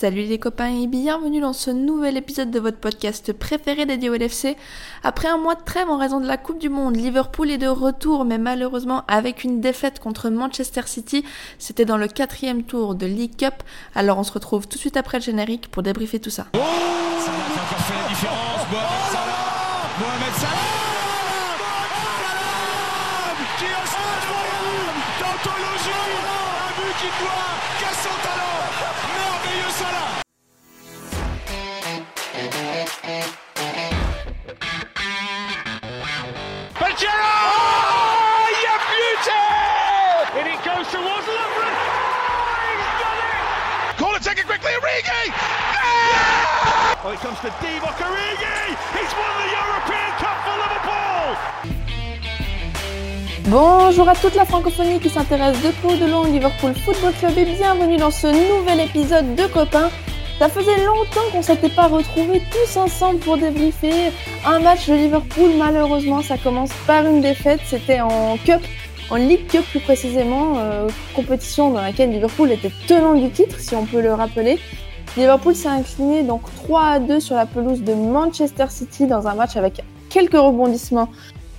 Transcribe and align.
Salut 0.00 0.26
les 0.26 0.38
copains 0.38 0.80
et 0.80 0.86
bienvenue 0.86 1.40
dans 1.40 1.52
ce 1.52 1.72
nouvel 1.72 2.16
épisode 2.16 2.52
de 2.52 2.60
votre 2.60 2.78
podcast 2.78 3.32
préféré 3.32 3.84
dédié 3.84 4.08
au 4.08 4.14
LFC. 4.14 4.56
Après 5.02 5.26
un 5.26 5.38
mois 5.38 5.56
de 5.56 5.64
trêve 5.64 5.90
en 5.90 5.98
raison 5.98 6.20
de 6.20 6.26
la 6.28 6.36
Coupe 6.36 6.60
du 6.60 6.68
Monde, 6.68 6.94
Liverpool 6.94 7.50
est 7.50 7.58
de 7.58 7.66
retour 7.66 8.24
mais 8.24 8.38
malheureusement 8.38 9.02
avec 9.08 9.42
une 9.42 9.60
défaite 9.60 9.98
contre 9.98 10.30
Manchester 10.30 10.82
City. 10.86 11.24
C'était 11.58 11.84
dans 11.84 11.96
le 11.96 12.06
quatrième 12.06 12.62
tour 12.62 12.94
de 12.94 13.06
League 13.06 13.34
Cup. 13.36 13.54
Alors 13.96 14.20
on 14.20 14.22
se 14.22 14.30
retrouve 14.30 14.68
tout 14.68 14.76
de 14.76 14.80
suite 14.80 14.96
après 14.96 15.18
le 15.18 15.24
générique 15.24 15.68
pour 15.68 15.82
débriefer 15.82 16.20
tout 16.20 16.30
ça. 16.30 16.46
Oh 16.54 16.58
Oh, 47.10 47.14
Bonjour 53.46 54.08
à 54.10 54.14
toute 54.14 54.34
la 54.34 54.44
francophonie 54.44 55.00
qui 55.00 55.08
s'intéresse 55.08 55.56
de 55.62 55.70
près 55.70 55.96
de 55.96 56.04
loin 56.04 56.20
au 56.20 56.26
Liverpool 56.26 56.74
Football 56.74 57.14
Club 57.18 57.38
et 57.38 57.44
bienvenue 57.46 57.96
dans 57.96 58.10
ce 58.10 58.26
nouvel 58.26 58.80
épisode 58.80 59.34
de 59.34 59.46
Copains. 59.46 59.88
Ça 60.38 60.50
faisait 60.50 60.84
longtemps 60.84 61.22
qu'on 61.32 61.40
s'était 61.40 61.70
pas 61.70 61.86
retrouvés 61.86 62.42
tous 62.52 62.76
ensemble 62.76 63.20
pour 63.20 63.38
débriefer 63.38 64.12
un 64.44 64.58
match 64.58 64.86
de 64.86 64.94
Liverpool. 64.94 65.52
Malheureusement, 65.56 66.20
ça 66.20 66.36
commence 66.36 66.72
par 66.86 67.06
une 67.06 67.22
défaite. 67.22 67.60
C'était 67.64 68.02
en 68.02 68.36
Cup, 68.44 68.60
en 69.08 69.16
League 69.16 69.46
Cup 69.46 69.64
plus 69.70 69.80
précisément, 69.80 70.58
euh, 70.58 70.88
compétition 71.14 71.70
dans 71.70 71.80
laquelle 71.80 72.10
Liverpool 72.10 72.52
était 72.52 72.72
tenant 72.86 73.14
du 73.14 73.30
titre, 73.30 73.58
si 73.58 73.74
on 73.74 73.86
peut 73.86 74.02
le 74.02 74.12
rappeler. 74.12 74.58
Liverpool 75.18 75.56
s'est 75.56 75.68
incliné 75.68 76.22
donc 76.22 76.42
3 76.54 76.80
à 76.82 76.98
2 77.00 77.18
sur 77.18 77.34
la 77.34 77.44
pelouse 77.44 77.82
de 77.82 77.92
Manchester 77.92 78.66
City 78.68 79.08
dans 79.08 79.26
un 79.26 79.34
match 79.34 79.56
avec 79.56 79.82
quelques 80.10 80.36
rebondissements 80.36 81.08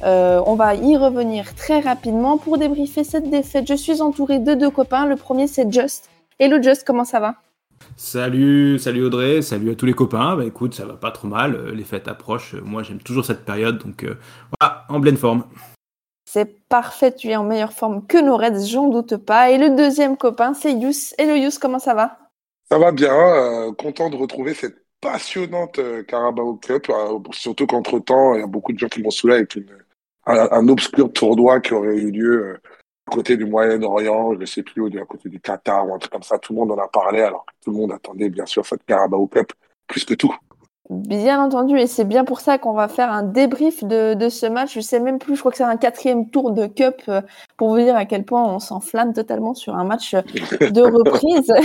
euh, 0.02 0.42
on 0.46 0.56
va 0.56 0.76
y 0.76 0.96
revenir 0.96 1.54
très 1.56 1.82
rapidement 1.82 2.38
pour 2.38 2.58
débriefer 2.58 3.04
cette 3.04 3.30
défaite. 3.30 3.66
Je 3.68 3.74
suis 3.74 4.02
entourée 4.02 4.40
de 4.40 4.54
deux 4.54 4.70
copains. 4.70 5.06
Le 5.06 5.18
premier, 5.18 5.46
c'est 5.46 5.70
Just. 5.70 6.10
Hello 6.40 6.62
Just, 6.64 6.86
comment 6.88 7.04
ça 7.04 7.20
va? 7.20 7.36
Salut, 7.98 8.80
salut 8.80 9.04
Audrey, 9.04 9.42
salut 9.42 9.72
à 9.72 9.76
tous 9.76 9.86
les 9.86 9.94
copains. 9.94 10.38
Bah 10.38 10.46
écoute, 10.46 10.74
ça 10.74 10.86
va 10.86 10.94
pas 10.94 11.12
trop 11.12 11.28
mal. 11.28 11.54
euh, 11.54 11.76
Les 11.76 11.84
fêtes 11.84 12.08
approchent. 12.08 12.54
Euh, 12.56 12.62
Moi, 12.64 12.82
j'aime 12.82 13.00
toujours 13.00 13.26
cette 13.26 13.44
période, 13.44 13.84
donc 13.84 14.06
euh, 14.06 14.16
voilà, 14.58 14.86
en 14.88 15.02
pleine 15.02 15.18
forme. 15.18 15.44
C'est 16.24 16.66
parfait, 16.70 17.14
tu 17.14 17.28
es 17.28 17.36
en 17.36 17.44
meilleure 17.44 17.74
forme 17.74 18.06
que 18.08 18.22
nos 18.22 18.38
Reds, 18.38 18.68
j'en 18.68 18.88
doute 18.88 19.18
pas. 19.18 19.52
Et 19.52 19.58
le 19.58 19.76
deuxième 19.76 20.16
copain, 20.16 20.54
c'est 20.54 20.72
Yous. 20.72 21.14
Hello 21.18 21.36
Yous, 21.36 21.60
comment 21.60 21.80
ça 21.80 21.94
va? 21.94 22.29
Ça 22.72 22.78
va 22.78 22.92
bien, 22.92 23.12
euh, 23.14 23.74
content 23.74 24.10
de 24.10 24.16
retrouver 24.16 24.54
cette 24.54 24.78
passionnante 25.02 25.80
euh, 25.80 26.04
Carabao 26.04 26.56
Cup, 26.58 26.88
euh, 26.90 27.20
surtout 27.32 27.66
qu'entre-temps, 27.66 28.36
il 28.36 28.42
y 28.42 28.44
a 28.44 28.48
beaucoup 28.48 28.74
de 28.74 28.78
gens 28.78 28.88
qui 28.88 29.02
m'ont 29.02 29.10
saoulé 29.10 29.36
avec 29.36 29.56
une, 29.56 29.76
un, 30.28 30.48
un 30.52 30.68
obscur 30.68 31.12
tournoi 31.12 31.62
qui 31.62 31.74
aurait 31.74 31.98
eu 31.98 32.12
lieu 32.12 32.46
euh, 32.46 32.62
à 33.08 33.12
côté 33.12 33.38
du 33.38 33.46
Moyen-Orient, 33.46 34.34
je 34.36 34.40
ne 34.40 34.46
sais 34.46 34.62
plus 34.64 34.86
à 35.00 35.06
côté 35.06 35.30
du 35.30 35.40
Qatar 35.40 35.88
ou 35.88 35.96
un 35.96 35.98
truc 35.98 36.12
comme 36.12 36.24
ça. 36.24 36.38
Tout 36.38 36.54
le 36.54 36.60
monde 36.60 36.72
en 36.72 36.78
a 36.78 36.88
parlé, 36.88 37.22
alors 37.22 37.46
que 37.46 37.54
tout 37.64 37.72
le 37.72 37.78
monde 37.78 37.92
attendait 37.92 38.30
bien 38.30 38.46
sûr 38.46 38.64
cette 38.66 38.86
Carabao 38.86 39.28
Cup 39.28 39.52
plus 39.88 40.06
que 40.06 40.14
tout. 40.14 40.34
Bien 40.90 41.44
entendu, 41.44 41.78
et 41.78 41.86
c'est 41.86 42.04
bien 42.04 42.26
pour 42.26 42.40
ça 42.40 42.58
qu'on 42.58 42.74
va 42.74 42.88
faire 42.88 43.12
un 43.12 43.22
débrief 43.22 43.84
de, 43.84 44.16
de 44.16 44.28
ce 44.28 44.48
match. 44.48 44.74
Je 44.74 44.80
sais 44.80 45.00
même 45.00 45.20
plus, 45.20 45.36
je 45.36 45.40
crois 45.40 45.52
que 45.52 45.58
c'est 45.60 45.64
un 45.64 45.78
quatrième 45.78 46.28
tour 46.32 46.50
de 46.50 46.66
Cup 46.66 47.04
euh, 47.10 47.22
pour 47.58 47.70
vous 47.70 47.78
dire 47.78 47.96
à 47.96 48.06
quel 48.06 48.26
point 48.26 48.44
on 48.44 48.58
s'enflamme 48.58 49.14
totalement 49.14 49.54
sur 49.54 49.76
un 49.76 49.84
match 49.84 50.16
de 50.16 50.82
reprise. 50.82 51.54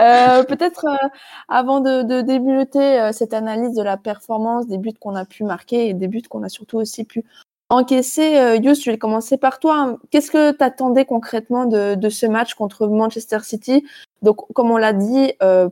Euh, 0.00 0.42
Peut-être 0.44 0.86
euh, 0.86 1.08
avant 1.48 1.80
de, 1.80 2.02
de 2.02 2.20
débuter 2.20 3.00
euh, 3.00 3.12
cette 3.12 3.32
analyse 3.32 3.74
de 3.74 3.82
la 3.82 3.96
performance, 3.96 4.66
des 4.66 4.76
buts 4.76 4.92
qu'on 5.00 5.14
a 5.14 5.24
pu 5.24 5.44
marquer 5.44 5.88
et 5.88 5.94
des 5.94 6.08
buts 6.08 6.22
qu'on 6.28 6.42
a 6.42 6.48
surtout 6.48 6.78
aussi 6.78 7.04
pu 7.04 7.24
encaisser, 7.70 8.38
euh, 8.38 8.56
Yus, 8.56 8.82
je 8.84 8.90
vais 8.90 8.98
commencer 8.98 9.36
par 9.38 9.58
toi. 9.60 9.96
Qu'est-ce 10.10 10.30
que 10.30 10.52
tu 10.52 10.62
attendais 10.64 11.04
concrètement 11.04 11.64
de, 11.66 11.94
de 11.94 12.08
ce 12.08 12.26
match 12.26 12.54
contre 12.54 12.86
Manchester 12.88 13.38
City? 13.42 13.84
Donc, 14.22 14.52
comme 14.52 14.70
on 14.70 14.76
l'a 14.76 14.92
dit, 14.92 15.32
euh, 15.42 15.68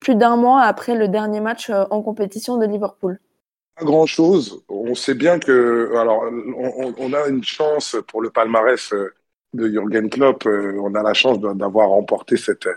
plus 0.00 0.14
d'un 0.14 0.36
mois 0.36 0.62
après 0.62 0.94
le 0.94 1.08
dernier 1.08 1.40
match 1.40 1.70
euh, 1.70 1.84
en 1.90 2.02
compétition 2.02 2.56
de 2.56 2.66
Liverpool. 2.66 3.18
Pas 3.76 3.84
grand-chose. 3.84 4.64
On 4.68 4.94
sait 4.94 5.14
bien 5.14 5.38
que, 5.38 5.94
alors, 5.96 6.24
on, 6.98 7.12
a 7.12 7.28
une 7.28 7.44
chance 7.44 7.96
pour 8.08 8.22
le 8.22 8.30
palmarès 8.30 8.92
euh, 8.92 9.14
de 9.54 9.68
Jürgen 9.68 10.10
Klopp. 10.10 10.46
euh, 10.46 10.78
On 10.80 10.94
a 10.94 11.02
la 11.02 11.14
chance 11.14 11.40
d'avoir 11.40 11.90
remporté 11.90 12.36
cette, 12.36 12.68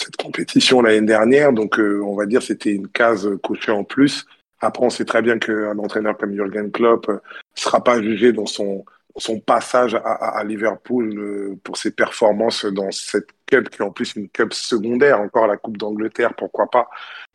cette 0.00 0.16
compétition 0.16 0.80
l'année 0.80 1.06
dernière. 1.06 1.52
Donc, 1.52 1.78
on 1.78 2.14
va 2.14 2.26
dire 2.26 2.42
c'était 2.42 2.72
une 2.72 2.88
case 2.88 3.28
cochée 3.42 3.72
en 3.72 3.84
plus. 3.84 4.24
Après, 4.60 4.84
on 4.84 4.90
sait 4.90 5.04
très 5.04 5.20
bien 5.20 5.38
qu'un 5.38 5.78
entraîneur 5.78 6.16
comme 6.16 6.32
Jürgen 6.32 6.70
Klopp 6.70 7.08
ne 7.08 7.18
sera 7.54 7.84
pas 7.84 8.00
jugé 8.00 8.32
dans 8.32 8.46
son, 8.46 8.86
son 9.16 9.40
passage 9.40 9.94
à, 9.94 9.98
à, 9.98 10.38
à 10.38 10.44
Liverpool 10.44 11.18
euh, 11.18 11.58
pour 11.64 11.76
ses 11.76 11.90
performances 11.90 12.64
dans 12.66 12.90
cette 12.90 13.28
cup 13.46 13.70
qui 13.70 13.80
est 13.80 13.84
en 13.84 13.90
plus 13.90 14.14
une 14.16 14.28
cup 14.28 14.52
secondaire, 14.52 15.20
encore 15.20 15.46
la 15.46 15.56
Coupe 15.56 15.76
d'Angleterre, 15.76 16.34
pourquoi 16.34 16.66
pas. 16.70 16.88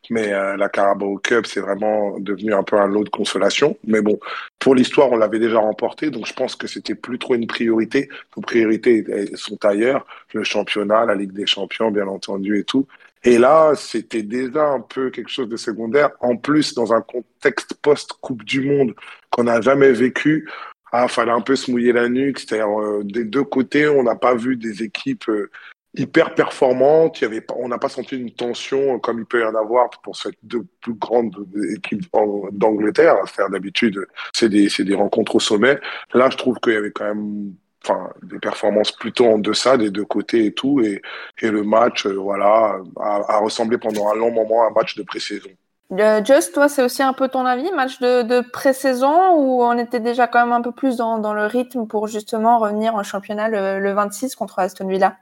Mais 0.10 0.34
euh, 0.34 0.58
la 0.58 0.68
Carabao 0.68 1.20
Cup, 1.20 1.46
c'est 1.46 1.62
vraiment 1.62 2.20
devenu 2.20 2.54
un 2.54 2.64
peu 2.64 2.76
un 2.76 2.88
lot 2.88 3.04
de 3.04 3.10
consolation. 3.10 3.78
Mais 3.86 4.02
bon, 4.02 4.20
pour 4.60 4.76
l'histoire, 4.76 5.12
on 5.12 5.16
l'avait 5.16 5.40
déjà 5.40 5.60
remporté, 5.60 6.10
donc 6.10 6.26
je 6.26 6.34
pense 6.34 6.56
que 6.56 6.68
c'était 6.68 6.96
plus 6.96 7.20
trop 7.20 7.36
une 7.36 7.48
priorité. 7.48 8.10
Nos 8.36 8.42
priorités 8.42 9.06
sont 9.36 9.64
ailleurs, 9.64 10.06
le 10.34 10.44
championnat, 10.44 11.06
la 11.06 11.16
Ligue 11.16 11.34
des 11.34 11.46
Champions, 11.46 11.92
bien 11.92 12.08
entendu, 12.08 12.60
et 12.60 12.64
tout. 12.64 12.88
Et 13.24 13.38
là, 13.38 13.74
c'était 13.76 14.24
déjà 14.24 14.66
un 14.66 14.82
peu 14.82 15.12
quelque 15.12 15.30
chose 15.30 15.48
de 15.48 15.58
secondaire. 15.58 16.10
En 16.20 16.36
plus, 16.36 16.74
dans 16.74 16.92
un 16.94 17.02
contexte 17.02 17.76
post-Coupe 17.76 18.44
du 18.44 18.62
Monde 18.62 18.96
qu'on 19.30 19.44
n'a 19.44 19.62
jamais 19.62 19.92
vécu, 19.92 20.50
ah, 20.92 21.08
fallait 21.08 21.32
un 21.32 21.42
peu 21.42 21.56
se 21.56 21.72
mouiller 21.72 21.94
la 21.94 22.10
nuque. 22.10 22.40
C'est-à-dire, 22.40 22.80
euh, 22.80 23.04
des 23.04 23.24
deux 23.26 23.44
côtés, 23.44 23.88
on 23.88 24.04
n'a 24.04 24.16
pas 24.16 24.36
vu 24.36 24.58
des 24.58 24.84
équipes 24.84 25.30
euh, 25.30 25.50
hyper 25.96 26.36
performantes. 26.36 27.22
Il 27.22 27.24
y 27.24 27.28
avait 27.28 27.46
on 27.56 27.68
n'a 27.68 27.78
pas 27.78 27.90
senti 27.90 28.18
une 28.18 28.32
tension 28.32 28.96
euh, 28.96 28.98
comme 29.00 29.20
il 29.20 29.26
peut 29.26 29.42
y 29.42 29.46
en 29.46 29.56
avoir 29.56 29.90
pour 30.02 30.16
ces 30.16 30.32
deux 30.44 30.66
plus 30.82 30.94
grandes 30.94 31.36
équipes 31.76 32.06
d'Angleterre. 32.52 33.16
C'est-à-dire, 33.26 33.52
d'habitude, 33.52 34.06
c'est 34.34 34.50
des, 34.50 34.68
des 34.80 34.96
rencontres 34.96 35.36
au 35.36 35.40
sommet. 35.40 35.80
Là, 36.14 36.30
je 36.30 36.38
trouve 36.38 36.58
qu'il 36.60 36.74
y 36.74 36.78
avait 36.78 36.92
quand 36.92 37.06
même 37.06 37.54
enfin, 37.84 38.12
des 38.24 38.40
performances 38.40 38.92
plutôt 38.92 39.26
en 39.28 39.38
deçà 39.40 39.78
des 39.78 39.92
deux 39.92 40.06
côtés 40.06 40.46
et 40.46 40.54
tout. 40.54 40.82
Et, 40.82 41.02
et 41.42 41.50
le 41.52 41.64
match, 41.64 42.06
euh, 42.06 42.14
voilà, 42.14 42.80
a, 43.00 43.36
a 43.36 43.40
ressemblé 43.40 43.78
pendant 43.78 44.12
un 44.12 44.16
long 44.16 44.32
moment 44.32 44.64
à 44.64 44.68
un 44.68 44.72
match 44.72 44.96
de 44.96 45.04
pré-saison. 45.04 45.50
Euh, 45.92 46.24
Just, 46.24 46.54
toi, 46.54 46.70
c'est 46.70 46.84
aussi 46.84 47.04
un 47.04 47.14
peu 47.14 47.28
ton 47.28 47.46
avis, 47.46 47.70
match 47.76 48.00
de, 48.00 48.22
de 48.22 48.42
pré-saison 48.48 49.36
où 49.36 49.62
on 49.62 49.78
était 49.78 50.00
déjà 50.00 50.28
quand 50.28 50.46
même 50.46 50.54
un 50.54 50.62
peu 50.62 50.72
plus 50.72 50.98
dans, 50.98 51.20
dans 51.20 51.34
le 51.34 51.46
rythme 51.46 51.86
pour 51.86 52.08
justement 52.08 52.60
revenir 52.60 52.96
en 52.96 53.04
championnat 53.04 53.50
le, 53.50 53.80
le 53.80 53.94
26 53.94 54.36
contre 54.36 54.60
Aston 54.60 54.88
Villa? 54.88 55.18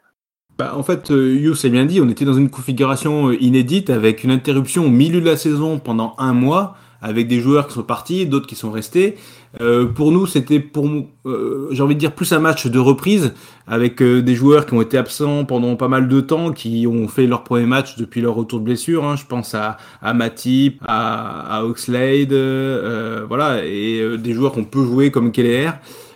Bah, 0.59 0.74
en 0.75 0.84
fait, 0.84 1.09
euh, 1.09 1.35
Yous 1.35 1.66
a 1.66 1.69
bien 1.69 1.85
dit, 1.85 2.02
on 2.02 2.09
était 2.09 2.25
dans 2.25 2.34
une 2.34 2.50
configuration 2.50 3.30
euh, 3.30 3.41
inédite 3.41 3.90
avec 3.90 4.24
une 4.24 4.31
interruption 4.31 4.85
au 4.85 4.90
milieu 4.90 5.22
de 5.22 5.25
la 5.25 5.38
saison 5.38 5.80
pendant 5.80 6.16
un 6.19 6.34
mois, 6.34 6.75
avec 7.01 7.28
des 7.28 7.40
joueurs 7.40 7.68
qui 7.68 7.74
sont 7.74 7.84
partis, 7.84 8.25
d'autres 8.25 8.46
qui 8.46 8.56
sont 8.56 8.69
restés. 8.69 9.18
Euh, 9.62 9.88
pour 9.88 10.12
nous, 10.12 10.28
c'était 10.28 10.60
pour, 10.60 10.88
euh, 11.26 11.68
j'ai 11.72 11.82
envie 11.82 11.96
de 11.96 12.00
dire, 12.00 12.12
plus 12.12 12.32
un 12.34 12.40
match 12.40 12.68
de 12.68 12.78
reprise 12.80 13.34
avec 13.66 14.02
euh, 14.02 14.22
des 14.22 14.36
joueurs 14.36 14.66
qui 14.66 14.74
ont 14.76 14.82
été 14.82 14.98
absents 14.98 15.44
pendant 15.44 15.76
pas 15.76 15.88
mal 15.88 16.08
de 16.08 16.22
temps, 16.22 16.52
qui 16.52 16.86
ont 16.88 17.08
fait 17.08 17.26
leur 17.26 17.44
premier 17.44 17.66
match 17.66 17.98
depuis 17.98 18.22
leur 18.22 18.36
retour 18.36 18.60
de 18.60 18.66
blessure. 18.66 19.04
hein. 19.06 19.16
Je 19.16 19.25
pense 19.25 19.56
à, 19.56 19.78
à 20.01 20.13
Matip, 20.13 20.81
à, 20.88 21.57
à 21.57 21.63
Oxlade, 21.63 22.34
voilà, 23.28 23.66
et 23.66 24.18
des 24.18 24.34
joueurs 24.34 24.51
qu'on 24.51 24.66
peut 24.66 24.84
jouer 24.84 25.10
comme 25.12 25.31
Keller. 25.31 25.72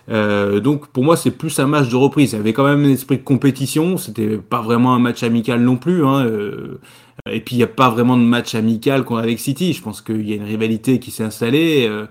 Donc 0.09 0.87
pour 0.87 1.03
moi 1.03 1.15
c'est 1.15 1.31
plus 1.31 1.57
un 1.59 1.67
match 1.67 1.89
de 1.89 1.95
reprise. 1.95 2.33
Il 2.33 2.37
y 2.37 2.39
avait 2.39 2.53
quand 2.53 2.65
même 2.65 2.83
un 2.85 2.89
esprit 2.89 3.17
de 3.17 3.23
compétition. 3.23 3.97
C'était 3.97 4.37
pas 4.37 4.61
vraiment 4.61 4.93
un 4.93 4.99
match 4.99 5.23
amical 5.23 5.61
non 5.61 5.77
plus. 5.77 6.05
Hein, 6.05 6.27
et 7.31 7.39
puis 7.39 7.55
il 7.55 7.59
n'y 7.59 7.63
a 7.63 7.67
pas 7.67 7.89
vraiment 7.89 8.17
de 8.17 8.23
match 8.23 8.53
amical 8.53 9.05
qu'on 9.05 9.15
a 9.15 9.21
avec 9.21 9.39
City. 9.39 9.71
Je 9.71 9.81
pense 9.81 10.01
qu'il 10.01 10.27
y 10.27 10.33
a 10.33 10.35
une 10.35 10.43
rivalité 10.43 10.99
qui 10.99 11.09
s'est 11.09 11.23
installée. 11.23 11.87
Euh, 11.87 12.05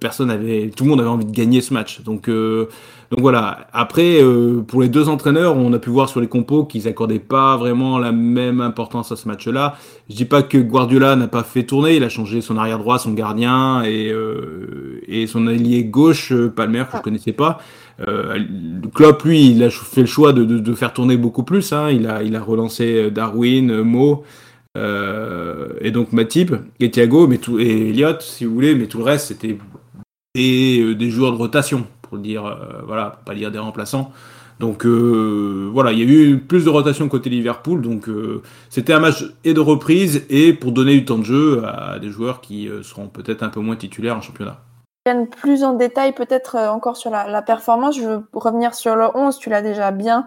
personne 0.00 0.30
avait, 0.30 0.70
tout 0.76 0.84
le 0.84 0.90
monde 0.90 1.00
avait 1.00 1.08
envie 1.08 1.24
de 1.24 1.30
gagner 1.30 1.62
ce 1.62 1.72
match. 1.72 2.02
Donc, 2.02 2.28
euh, 2.28 2.68
donc 3.10 3.20
voilà. 3.20 3.68
Après, 3.72 4.22
euh, 4.22 4.60
pour 4.60 4.82
les 4.82 4.90
deux 4.90 5.08
entraîneurs, 5.08 5.56
on 5.56 5.72
a 5.72 5.78
pu 5.78 5.88
voir 5.88 6.10
sur 6.10 6.20
les 6.20 6.28
compos 6.28 6.64
qu'ils 6.64 6.88
accordaient 6.88 7.18
pas 7.18 7.56
vraiment 7.56 7.98
la 7.98 8.12
même 8.12 8.60
importance 8.60 9.10
à 9.12 9.16
ce 9.16 9.26
match-là. 9.28 9.76
Je 10.10 10.16
dis 10.16 10.26
pas 10.26 10.42
que 10.42 10.58
Guardiola 10.58 11.16
n'a 11.16 11.28
pas 11.28 11.42
fait 11.42 11.62
tourner, 11.62 11.96
il 11.96 12.04
a 12.04 12.10
changé 12.10 12.42
son 12.42 12.58
arrière 12.58 12.78
droit, 12.78 12.98
son 12.98 13.12
gardien 13.12 13.82
et 13.84 14.12
et 15.08 15.26
son 15.26 15.46
allié 15.46 15.84
gauche, 15.84 16.32
Palmer 16.54 16.84
que 16.90 16.98
je 16.98 17.02
connaissais 17.02 17.32
pas. 17.32 17.58
Euh, 18.08 18.38
Klopp, 18.94 19.22
lui, 19.24 19.50
il 19.50 19.62
a 19.62 19.70
fait 19.70 20.02
le 20.02 20.06
choix 20.06 20.32
de, 20.32 20.74
faire 20.74 20.92
tourner 20.92 21.16
beaucoup 21.16 21.42
plus. 21.42 21.72
Hein. 21.72 21.90
Il, 21.90 22.06
a, 22.06 22.40
relancé 22.40 23.10
Darwin, 23.10 23.82
Mo, 23.82 24.24
euh, 24.76 25.72
et 25.80 25.90
donc 25.90 26.12
Matip, 26.12 26.54
et 26.78 26.90
Thiago, 26.90 27.30
et 27.58 27.88
Elliott, 27.90 28.22
si 28.22 28.44
vous 28.44 28.54
voulez, 28.54 28.74
mais 28.74 28.86
tout 28.86 28.98
le 28.98 29.04
reste, 29.04 29.28
c'était 29.28 29.58
des, 30.34 30.80
euh, 30.80 31.10
joueurs 31.10 31.32
de 31.32 31.38
rotation, 31.38 31.86
pour 32.02 32.18
dire, 32.18 32.46
euh, 32.46 32.82
voilà, 32.86 33.20
pas 33.24 33.34
dire 33.34 33.50
des 33.50 33.58
remplaçants. 33.58 34.12
Donc 34.60 34.84
euh, 34.84 35.70
voilà, 35.72 35.90
il 35.92 35.98
y 35.98 36.02
a 36.02 36.04
eu 36.04 36.38
plus 36.38 36.66
de 36.66 36.70
rotation 36.70 37.08
côté 37.08 37.30
Liverpool, 37.30 37.80
donc 37.80 38.10
euh, 38.10 38.42
c'était 38.68 38.92
un 38.92 39.00
match 39.00 39.24
et 39.42 39.54
de 39.54 39.60
reprise 39.60 40.26
et 40.28 40.52
pour 40.52 40.72
donner 40.72 40.92
du 40.92 41.06
temps 41.06 41.18
de 41.18 41.24
jeu 41.24 41.64
à 41.64 41.98
des 41.98 42.10
joueurs 42.10 42.42
qui 42.42 42.68
seront 42.82 43.08
peut-être 43.08 43.42
un 43.42 43.48
peu 43.48 43.60
moins 43.60 43.76
titulaires 43.76 44.18
en 44.18 44.20
championnat 44.20 44.60
plus 45.30 45.64
en 45.64 45.74
détail 45.74 46.12
peut-être 46.12 46.56
euh, 46.56 46.70
encore 46.70 46.96
sur 46.96 47.10
la, 47.10 47.26
la, 47.26 47.42
performance. 47.42 47.96
Je 47.96 48.06
veux 48.06 48.28
revenir 48.32 48.74
sur 48.74 48.96
le 48.96 49.06
11, 49.16 49.38
tu 49.38 49.50
l'as 49.50 49.62
déjà 49.62 49.90
bien 49.90 50.26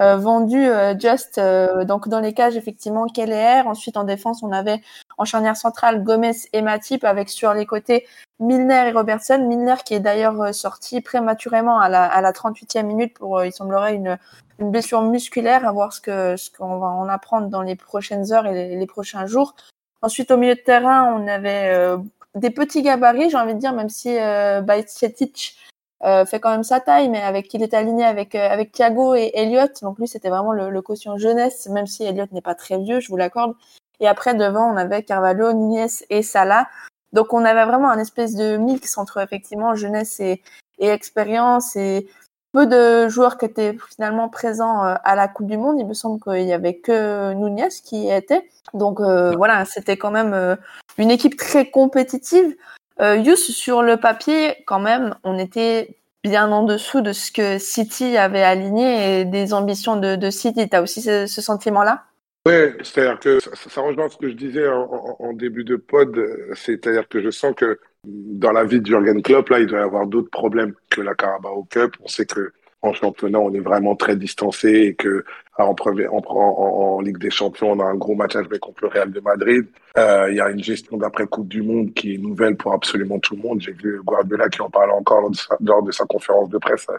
euh, 0.00 0.16
vendu, 0.16 0.56
euh, 0.66 0.98
Just. 0.98 1.36
Euh, 1.38 1.84
donc 1.84 2.08
dans 2.08 2.20
les 2.20 2.32
cages, 2.32 2.56
effectivement, 2.56 3.06
Keller. 3.06 3.62
Ensuite 3.66 3.96
en 3.96 4.04
défense, 4.04 4.42
on 4.42 4.50
avait 4.50 4.80
en 5.18 5.24
charnière 5.24 5.56
centrale 5.56 6.02
Gomez 6.02 6.32
et 6.52 6.62
Matip, 6.62 7.04
avec 7.04 7.28
sur 7.28 7.52
les 7.52 7.66
côtés 7.66 8.06
Milner 8.38 8.88
et 8.88 8.92
Robertson. 8.92 9.44
Milner 9.46 9.74
qui 9.84 9.94
est 9.94 10.00
d'ailleurs 10.00 10.40
euh, 10.40 10.52
sorti 10.52 11.02
prématurément 11.02 11.78
à 11.78 11.88
la, 11.90 12.04
à 12.04 12.20
la 12.22 12.32
38e 12.32 12.84
minute 12.84 13.14
pour, 13.14 13.44
il 13.44 13.52
semblerait, 13.52 13.94
une, 13.94 14.18
une 14.58 14.70
blessure 14.70 15.02
musculaire, 15.02 15.66
à 15.66 15.72
voir 15.72 15.92
ce 15.92 16.00
que 16.00 16.36
ce 16.36 16.50
qu'on 16.50 16.78
va 16.78 16.86
en 16.86 17.08
apprendre 17.08 17.48
dans 17.48 17.62
les 17.62 17.76
prochaines 17.76 18.32
heures 18.32 18.46
et 18.46 18.54
les, 18.54 18.76
les 18.76 18.86
prochains 18.86 19.26
jours. 19.26 19.54
Ensuite, 20.02 20.30
au 20.30 20.38
milieu 20.38 20.54
de 20.54 20.60
terrain, 20.60 21.12
on 21.14 21.26
avait 21.28 21.94
des 22.34 22.50
petits 22.50 22.82
gabarits, 22.82 23.30
j'ai 23.30 23.36
envie 23.36 23.54
de 23.54 23.58
dire, 23.58 23.72
même 23.72 23.88
si 23.88 24.16
euh, 24.18 24.60
Bajcetic 24.60 25.56
euh, 26.04 26.24
fait 26.24 26.40
quand 26.40 26.50
même 26.50 26.62
sa 26.64 26.80
taille, 26.80 27.08
mais 27.08 27.20
avec 27.20 27.52
il 27.52 27.62
est 27.62 27.74
aligné 27.74 28.04
avec 28.04 28.34
euh, 28.34 28.48
avec 28.48 28.72
Thiago 28.72 29.14
et 29.14 29.32
Elliott. 29.34 29.82
Donc 29.82 29.98
lui, 29.98 30.08
c'était 30.08 30.30
vraiment 30.30 30.52
le, 30.52 30.70
le 30.70 30.82
caution 30.82 31.18
jeunesse, 31.18 31.68
même 31.68 31.86
si 31.86 32.04
Elliott 32.04 32.32
n'est 32.32 32.40
pas 32.40 32.54
très 32.54 32.78
vieux, 32.78 33.00
je 33.00 33.08
vous 33.08 33.16
l'accorde. 33.16 33.54
Et 34.00 34.08
après 34.08 34.34
devant, 34.34 34.72
on 34.72 34.76
avait 34.76 35.02
Carvalho, 35.02 35.52
Nunez 35.52 35.88
et 36.08 36.22
Salah. 36.22 36.68
Donc 37.12 37.32
on 37.32 37.44
avait 37.44 37.64
vraiment 37.64 37.90
un 37.90 37.98
espèce 37.98 38.34
de 38.34 38.56
mix 38.56 38.96
entre 38.96 39.18
effectivement 39.18 39.74
jeunesse 39.74 40.20
et, 40.20 40.42
et 40.78 40.88
expérience 40.88 41.76
et 41.76 42.08
peu 42.52 42.66
de 42.66 43.08
joueurs 43.08 43.38
qui 43.38 43.44
étaient 43.44 43.76
finalement 43.88 44.28
présents 44.28 44.84
euh, 44.84 44.94
à 45.04 45.14
la 45.14 45.28
Coupe 45.28 45.46
du 45.46 45.56
Monde. 45.56 45.76
Il 45.78 45.86
me 45.86 45.94
semble 45.94 46.20
qu'il 46.20 46.46
y 46.46 46.52
avait 46.52 46.74
que 46.74 47.32
Nunez 47.32 47.68
qui 47.84 48.04
y 48.04 48.10
était. 48.10 48.48
Donc 48.74 49.00
euh, 49.00 49.32
voilà, 49.36 49.64
c'était 49.64 49.96
quand 49.96 50.10
même 50.10 50.32
euh, 50.34 50.56
une 50.98 51.10
équipe 51.10 51.36
très 51.36 51.70
compétitive. 51.70 52.56
Euh, 53.00 53.16
Yus, 53.16 53.50
sur 53.50 53.82
le 53.82 53.96
papier, 53.96 54.62
quand 54.66 54.80
même, 54.80 55.14
on 55.24 55.38
était 55.38 55.96
bien 56.22 56.50
en 56.52 56.64
dessous 56.64 57.00
de 57.00 57.12
ce 57.12 57.32
que 57.32 57.58
City 57.58 58.16
avait 58.16 58.42
aligné 58.42 59.20
et 59.20 59.24
des 59.24 59.54
ambitions 59.54 59.96
de, 59.96 60.16
de 60.16 60.30
City. 60.30 60.68
Tu 60.68 60.76
as 60.76 60.82
aussi 60.82 61.00
ce, 61.00 61.26
ce 61.26 61.40
sentiment-là? 61.40 62.04
Oui, 62.46 62.72
c'est-à-dire 62.82 63.18
que 63.18 63.40
ça, 63.40 63.50
ça, 63.54 63.80
rejoint 63.80 64.08
ce 64.08 64.16
que 64.16 64.28
je 64.28 64.34
disais 64.34 64.68
en, 64.68 64.82
en, 64.82 65.16
en 65.18 65.32
début 65.32 65.64
de 65.64 65.76
pod, 65.76 66.18
c'est-à-dire 66.54 67.08
que 67.08 67.20
je 67.22 67.30
sens 67.30 67.54
que 67.54 67.78
dans 68.04 68.52
la 68.52 68.64
vie 68.64 68.80
de 68.80 68.86
Jurgen 68.86 69.22
Klopp, 69.22 69.50
là, 69.50 69.60
il 69.60 69.66
doit 69.66 69.80
y 69.80 69.82
avoir 69.82 70.06
d'autres 70.06 70.30
problèmes 70.30 70.74
que 70.88 71.00
la 71.00 71.14
Carabao 71.14 71.66
Cup. 71.70 71.96
On 72.02 72.08
sait 72.08 72.26
que 72.26 72.52
en 72.82 72.94
championnat, 72.94 73.38
on 73.38 73.52
est 73.52 73.60
vraiment 73.60 73.94
très 73.94 74.16
distancé 74.16 74.68
et 74.70 74.94
que 74.94 75.24
en, 75.58 75.74
en, 75.78 76.08
en, 76.08 76.96
en, 76.96 77.00
Ligue 77.02 77.18
des 77.18 77.30
Champions, 77.30 77.72
on 77.72 77.80
a 77.80 77.84
un 77.84 77.94
gros 77.94 78.14
match 78.14 78.36
à 78.36 78.42
jouer 78.42 78.58
contre 78.58 78.84
le 78.84 78.88
Real 78.88 79.12
de 79.12 79.20
Madrid. 79.20 79.66
Euh, 79.98 80.28
il 80.30 80.36
y 80.36 80.40
a 80.40 80.48
une 80.48 80.62
gestion 80.62 80.96
d'après 80.96 81.26
Coupe 81.26 81.48
du 81.48 81.60
Monde 81.60 81.92
qui 81.92 82.14
est 82.14 82.18
nouvelle 82.18 82.56
pour 82.56 82.72
absolument 82.72 83.18
tout 83.18 83.36
le 83.36 83.42
monde. 83.42 83.60
J'ai 83.60 83.72
vu 83.72 84.00
Guardiola 84.02 84.48
qui 84.48 84.62
en 84.62 84.70
parlait 84.70 84.94
encore 84.94 85.20
lors 85.20 85.30
de 85.30 85.36
sa, 85.36 85.56
lors 85.60 85.82
de 85.82 85.92
sa 85.92 86.06
conférence 86.06 86.48
de 86.48 86.56
presse 86.56 86.86
euh, 86.88 86.96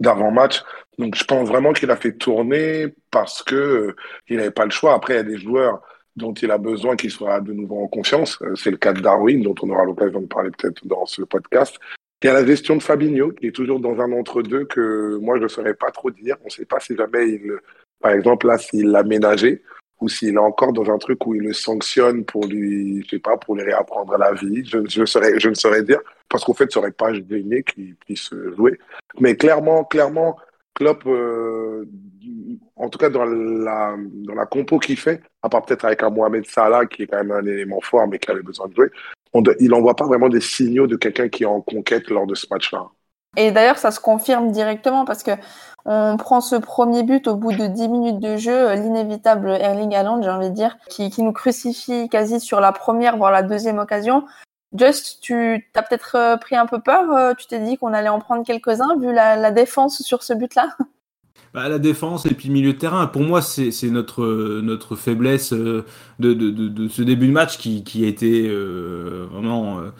d'avant-match. 0.00 0.62
Donc 0.98 1.14
je 1.14 1.24
pense 1.24 1.46
vraiment 1.46 1.74
qu'il 1.74 1.90
a 1.90 1.96
fait 1.96 2.12
tourner 2.12 2.94
parce 3.10 3.42
que 3.42 3.54
euh, 3.54 3.96
il 4.28 4.38
n'avait 4.38 4.50
pas 4.50 4.64
le 4.64 4.70
choix. 4.70 4.94
Après, 4.94 5.12
il 5.12 5.16
y 5.16 5.20
a 5.20 5.24
des 5.24 5.38
joueurs 5.38 5.82
dont 6.18 6.34
il 6.34 6.50
a 6.50 6.58
besoin 6.58 6.96
qu'ils 6.96 7.10
soient 7.10 7.40
de 7.40 7.52
nouveau 7.52 7.82
en 7.84 7.88
confiance. 7.88 8.38
Euh, 8.42 8.54
c'est 8.56 8.70
le 8.70 8.76
cas 8.76 8.92
de 8.92 9.00
Darwin, 9.00 9.42
dont 9.42 9.54
on 9.62 9.70
aura 9.70 9.84
l'occasion 9.84 10.20
de 10.20 10.26
parler 10.26 10.50
peut-être 10.50 10.86
dans 10.86 11.06
ce 11.06 11.22
podcast. 11.22 11.76
Il 12.22 12.26
y 12.26 12.30
a 12.30 12.34
la 12.34 12.44
gestion 12.44 12.76
de 12.76 12.82
Fabinho, 12.82 13.30
qui 13.30 13.46
est 13.46 13.52
toujours 13.52 13.80
dans 13.80 13.98
un 14.00 14.12
entre-deux 14.12 14.64
que 14.64 15.16
moi, 15.18 15.38
je 15.38 15.44
ne 15.44 15.48
saurais 15.48 15.74
pas 15.74 15.90
trop 15.90 16.10
dire. 16.10 16.36
On 16.42 16.46
ne 16.46 16.50
sait 16.50 16.66
pas 16.66 16.80
si 16.80 16.96
jamais 16.96 17.28
il, 17.28 17.52
par 18.00 18.12
exemple, 18.12 18.48
là, 18.48 18.58
s'il 18.58 18.90
l'a 18.90 19.04
ménagé 19.04 19.62
ou 20.00 20.08
s'il 20.08 20.34
est 20.34 20.38
encore 20.38 20.72
dans 20.72 20.90
un 20.90 20.98
truc 20.98 21.24
où 21.26 21.34
il 21.34 21.42
le 21.42 21.52
sanctionne 21.52 22.24
pour 22.24 22.46
lui, 22.46 23.02
je 23.02 23.10
sais 23.10 23.18
pas, 23.18 23.36
pour 23.36 23.56
lui 23.56 23.62
réapprendre 23.62 24.16
la 24.16 24.32
vie. 24.32 24.64
Je, 24.64 24.78
je, 24.88 25.04
saurais, 25.04 25.38
je 25.40 25.48
ne 25.48 25.54
saurais 25.54 25.82
dire, 25.82 26.00
parce 26.28 26.44
qu'au 26.44 26.54
fait, 26.54 26.70
ça 26.70 26.80
aurait 26.80 26.92
pas 26.92 27.12
gêné 27.14 27.62
qu'il 27.62 27.94
puisse 27.96 28.30
jouer. 28.56 28.78
Mais 29.20 29.36
clairement, 29.36 29.84
clairement, 29.84 30.36
Klopp, 30.74 31.02
euh, 31.06 31.84
en 32.78 32.88
tout 32.88 32.98
cas 32.98 33.10
dans 33.10 33.24
la, 33.24 34.46
compo 34.46 34.78
qu'il 34.78 34.96
fait, 34.96 35.20
à 35.42 35.48
part 35.48 35.64
peut-être 35.64 35.84
avec 35.84 36.02
un 36.02 36.10
Mohamed 36.10 36.46
Salah, 36.46 36.86
qui 36.86 37.02
est 37.02 37.06
quand 37.06 37.18
même 37.18 37.32
un 37.32 37.44
élément 37.44 37.80
fort, 37.80 38.06
mais 38.06 38.18
qui 38.18 38.30
avait 38.30 38.42
besoin 38.42 38.68
de 38.68 38.74
jouer, 38.74 38.90
il 39.60 39.68
n'envoie 39.68 39.96
pas 39.96 40.06
vraiment 40.06 40.28
des 40.28 40.40
signaux 40.40 40.86
de 40.86 40.96
quelqu'un 40.96 41.28
qui 41.28 41.42
est 41.42 41.46
en 41.46 41.60
conquête 41.60 42.08
lors 42.08 42.26
de 42.26 42.34
ce 42.34 42.46
match-là. 42.50 42.86
Et 43.36 43.50
d'ailleurs, 43.50 43.78
ça 43.78 43.90
se 43.90 44.00
confirme 44.00 44.50
directement 44.52 45.04
parce 45.04 45.22
que 45.22 45.32
on 45.84 46.16
prend 46.16 46.40
ce 46.40 46.56
premier 46.56 47.02
but 47.02 47.28
au 47.28 47.36
bout 47.36 47.52
de 47.52 47.66
10 47.66 47.88
minutes 47.88 48.18
de 48.18 48.36
jeu, 48.36 48.74
l'inévitable 48.74 49.50
Erling 49.50 49.94
Haaland, 49.94 50.22
j'ai 50.22 50.30
envie 50.30 50.50
de 50.50 50.54
dire, 50.54 50.76
qui, 50.88 51.10
nous 51.22 51.32
crucifie 51.32 52.08
quasi 52.10 52.40
sur 52.40 52.60
la 52.60 52.72
première, 52.72 53.16
voire 53.16 53.30
la 53.30 53.42
deuxième 53.42 53.78
occasion. 53.78 54.24
Just, 54.76 55.20
tu 55.22 55.66
as 55.74 55.82
peut-être 55.82 56.14
euh, 56.16 56.36
pris 56.36 56.56
un 56.56 56.66
peu 56.66 56.78
peur, 56.80 57.10
euh, 57.12 57.32
tu 57.32 57.46
t'es 57.46 57.58
dit 57.58 57.78
qu'on 57.78 57.94
allait 57.94 58.10
en 58.10 58.18
prendre 58.18 58.44
quelques-uns 58.44 58.98
vu 58.98 59.14
la 59.14 59.50
défense 59.50 60.02
sur 60.02 60.22
ce 60.22 60.34
but-là? 60.34 60.76
Bah, 61.54 61.68
la 61.68 61.78
défense 61.78 62.26
et 62.26 62.34
puis 62.34 62.50
milieu 62.50 62.72
de 62.72 62.78
terrain, 62.78 63.06
pour 63.06 63.22
moi, 63.22 63.42
c'est 63.42 63.72
notre, 63.90 64.60
notre 64.60 64.96
faiblesse 64.96 65.52
euh, 65.52 65.84
de, 66.18 66.34
de, 66.34 66.50
de, 66.50 66.88
ce 66.88 67.02
début 67.02 67.26
de 67.28 67.32
match 67.32 67.58
qui, 67.58 67.84
qui 67.84 68.04
a 68.04 68.08
été 68.08 68.48
euh, 68.48 69.26
vraiment. 69.32 69.78
Euh, 69.80 69.90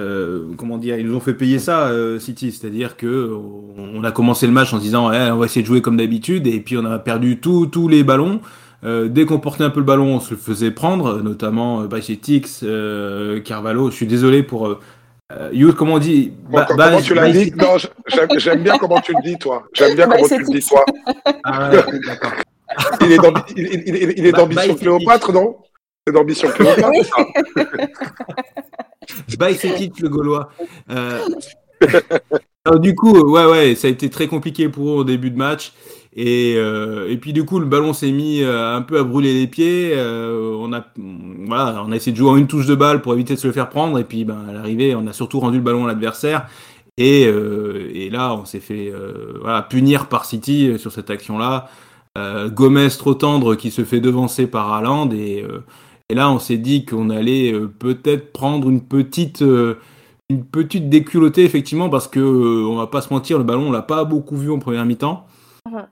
euh, 0.00 0.54
comment 0.56 0.78
dire, 0.78 0.96
ils 0.98 1.06
nous 1.06 1.14
ont 1.14 1.20
fait 1.20 1.34
payer 1.34 1.58
ça, 1.58 1.88
euh, 1.88 2.18
City, 2.18 2.50
c'est-à-dire 2.50 2.96
que 2.96 3.30
on 3.76 4.02
a 4.04 4.10
commencé 4.10 4.46
le 4.46 4.52
match 4.52 4.72
en 4.72 4.78
se 4.78 4.82
disant 4.82 5.12
eh, 5.12 5.30
on 5.30 5.36
va 5.36 5.44
essayer 5.44 5.60
de 5.60 5.66
jouer 5.66 5.82
comme 5.82 5.98
d'habitude 5.98 6.46
et 6.46 6.60
puis 6.60 6.78
on 6.78 6.84
a 6.86 6.98
perdu 6.98 7.40
tous 7.40 7.88
les 7.88 8.02
ballons. 8.02 8.40
Euh, 8.84 9.08
dès 9.08 9.26
qu'on 9.26 9.38
portait 9.38 9.64
un 9.64 9.70
peu 9.70 9.80
le 9.80 9.86
ballon, 9.86 10.16
on 10.16 10.20
se 10.20 10.30
le 10.30 10.36
faisait 10.40 10.70
prendre, 10.70 11.20
notamment 11.22 11.84
Bajcetic, 11.84 12.46
Carvalho. 13.44 13.90
Je 13.90 13.94
suis 13.96 14.06
désolé 14.06 14.42
pour 14.42 14.66
euh, 14.66 14.80
you, 15.52 15.72
comment 15.72 15.94
on 15.94 15.98
dit 15.98 16.32
ba 16.50 16.64
Comment 16.64 16.76
base, 16.76 17.04
tu 17.04 17.14
l'as 17.14 17.30
dit 17.30 17.52
Non, 17.56 17.76
j'aime 18.36 18.62
bien 18.62 18.78
comment 18.78 19.00
tu 19.00 19.12
le 19.12 19.22
dis, 19.22 19.38
toi. 19.38 19.64
J'aime 19.72 19.94
bien 19.94 20.08
comment 20.08 20.26
tu 20.26 20.38
le 20.38 20.44
dis, 20.44 20.66
toi. 20.66 20.84
Ah, 21.44 21.70
d'accord. 22.06 22.32
il 23.00 23.12
est 23.12 23.18
d'ambition 23.18 23.54
il, 23.56 23.66
il, 23.86 24.26
il 24.26 24.76
Cléopâtre, 24.76 25.32
non 25.32 25.56
C'est 26.06 26.12
d'ambition 26.12 26.50
Cléopâtre, 26.50 26.90
oui. 26.90 27.02
ça 29.28 29.48
Bicétique, 29.48 30.00
le 30.00 30.08
Gaulois. 30.08 30.48
Euh... 30.90 31.20
Alors, 32.64 32.78
du 32.78 32.94
coup, 32.94 33.12
ouais, 33.12 33.44
ouais, 33.44 33.74
ça 33.74 33.88
a 33.88 33.90
été 33.90 34.08
très 34.08 34.28
compliqué 34.28 34.68
pour 34.68 34.88
eux 34.88 34.94
au 34.98 35.04
début 35.04 35.30
de 35.30 35.36
match. 35.36 35.72
Et, 36.14 36.54
euh, 36.56 37.10
et 37.10 37.16
puis 37.16 37.32
du 37.32 37.44
coup, 37.44 37.58
le 37.58 37.66
ballon 37.66 37.94
s'est 37.94 38.10
mis 38.10 38.42
euh, 38.42 38.76
un 38.76 38.82
peu 38.82 38.98
à 38.98 39.02
brûler 39.02 39.32
les 39.32 39.46
pieds. 39.46 39.92
Euh, 39.94 40.54
on 40.60 40.72
a, 40.72 40.84
voilà, 41.46 41.82
on 41.86 41.92
a 41.92 41.96
essayé 41.96 42.12
de 42.12 42.16
jouer 42.18 42.30
en 42.30 42.36
une 42.36 42.46
touche 42.46 42.66
de 42.66 42.74
balle 42.74 43.00
pour 43.00 43.14
éviter 43.14 43.34
de 43.34 43.38
se 43.38 43.46
le 43.46 43.52
faire 43.52 43.70
prendre. 43.70 43.98
Et 43.98 44.04
puis, 44.04 44.24
ben, 44.24 44.44
à 44.48 44.52
l'arrivée, 44.52 44.94
on 44.94 45.06
a 45.06 45.12
surtout 45.12 45.40
rendu 45.40 45.56
le 45.56 45.62
ballon 45.62 45.84
à 45.84 45.88
l'adversaire. 45.88 46.46
Et, 46.98 47.26
euh, 47.26 47.90
et, 47.94 48.10
là, 48.10 48.34
on 48.34 48.44
s'est 48.44 48.60
fait 48.60 48.92
euh, 48.92 49.38
voilà, 49.40 49.62
punir 49.62 50.08
par 50.08 50.26
City 50.26 50.78
sur 50.78 50.92
cette 50.92 51.10
action-là. 51.10 51.68
Gomez 52.48 52.90
trop 52.90 53.14
tendre 53.14 53.54
qui 53.54 53.70
se 53.70 53.84
fait 53.84 54.00
devancer 54.00 54.46
par 54.46 54.70
Haaland. 54.74 55.10
Et, 55.12 55.46
et 56.10 56.14
là, 56.14 56.30
on 56.30 56.38
s'est 56.38 56.58
dit 56.58 56.84
qu'on 56.84 57.08
allait 57.08 57.54
peut-être 57.78 58.32
prendre 58.34 58.68
une 58.68 58.82
petite 58.82 59.42
une 60.28 60.44
petite 60.44 60.88
déculottée 60.88 61.44
effectivement 61.44 61.88
parce 61.88 62.08
que 62.08 62.20
on 62.20 62.76
va 62.76 62.86
pas 62.86 63.00
se 63.00 63.12
mentir, 63.12 63.38
le 63.38 63.44
ballon 63.44 63.68
on 63.68 63.72
l'a 63.72 63.82
pas 63.82 64.04
beaucoup 64.04 64.36
vu 64.36 64.50
en 64.50 64.58
première 64.58 64.84
mi-temps. 64.84 65.26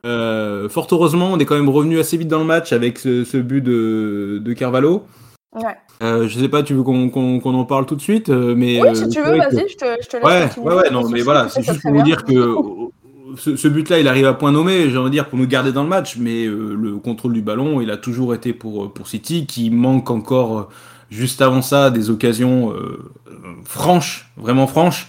Euh, 0.05 0.69
fort 0.69 0.89
heureusement, 0.91 1.31
on 1.33 1.39
est 1.39 1.45
quand 1.45 1.57
même 1.57 1.69
revenu 1.69 1.99
assez 1.99 2.17
vite 2.17 2.29
dans 2.29 2.39
le 2.39 2.45
match 2.45 2.73
avec 2.73 2.99
ce, 2.99 3.25
ce 3.25 3.37
but 3.37 3.63
de, 3.63 4.41
de 4.43 4.53
Carvalho. 4.53 5.05
Ouais. 5.55 5.77
Euh, 6.03 6.29
je 6.29 6.39
sais 6.39 6.49
pas, 6.49 6.63
tu 6.63 6.75
veux 6.75 6.83
qu'on 6.83 7.09
qu 7.09 7.43
qu 7.43 7.49
en 7.49 7.65
parle 7.65 7.85
tout 7.85 7.97
de 7.97 8.01
suite, 8.01 8.29
euh, 8.29 8.55
mais 8.57 8.81
oui, 8.81 8.95
si 8.95 9.09
tu 9.09 9.21
veux, 9.21 9.37
vas-y, 9.37 9.69
je 9.69 9.77
te, 9.77 9.85
je 10.03 10.09
te 10.09 10.17
laisse. 10.17 10.57
Ouais, 10.57 10.63
ouais, 10.63 10.75
ouais, 10.75 10.91
non, 10.91 11.09
mais 11.09 11.23
voilà, 11.23 11.49
c'est 11.49 11.63
juste 11.63 11.83
pour 11.83 11.93
vous 11.93 12.03
dire 12.03 12.25
que 12.25 12.55
ce, 13.37 13.57
ce 13.57 13.69
but-là, 13.69 13.99
il 13.99 14.09
arrive 14.09 14.27
à 14.27 14.33
point 14.33 14.53
nommé, 14.53 14.91
j'ai 14.91 14.97
envie 14.97 15.11
de 15.11 15.15
dire, 15.15 15.29
pour 15.29 15.39
nous 15.39 15.47
garder 15.47 15.73
dans 15.73 15.83
le 15.83 15.89
match, 15.89 16.17
mais 16.19 16.47
euh, 16.47 16.75
le 16.75 16.97
contrôle 16.99 17.33
du 17.33 17.43
ballon, 17.43 17.81
il 17.81 17.91
a 17.91 17.97
toujours 17.97 18.33
été 18.35 18.53
pour 18.53 18.93
pour 18.93 19.09
City, 19.09 19.47
qui 19.47 19.71
manque 19.71 20.11
encore 20.11 20.69
juste 21.11 21.43
avant 21.43 21.63
ça, 21.63 21.91
des 21.91 22.11
occasions 22.11 22.73
franches, 23.65 24.31
vraiment 24.37 24.69
franches. 24.69 25.09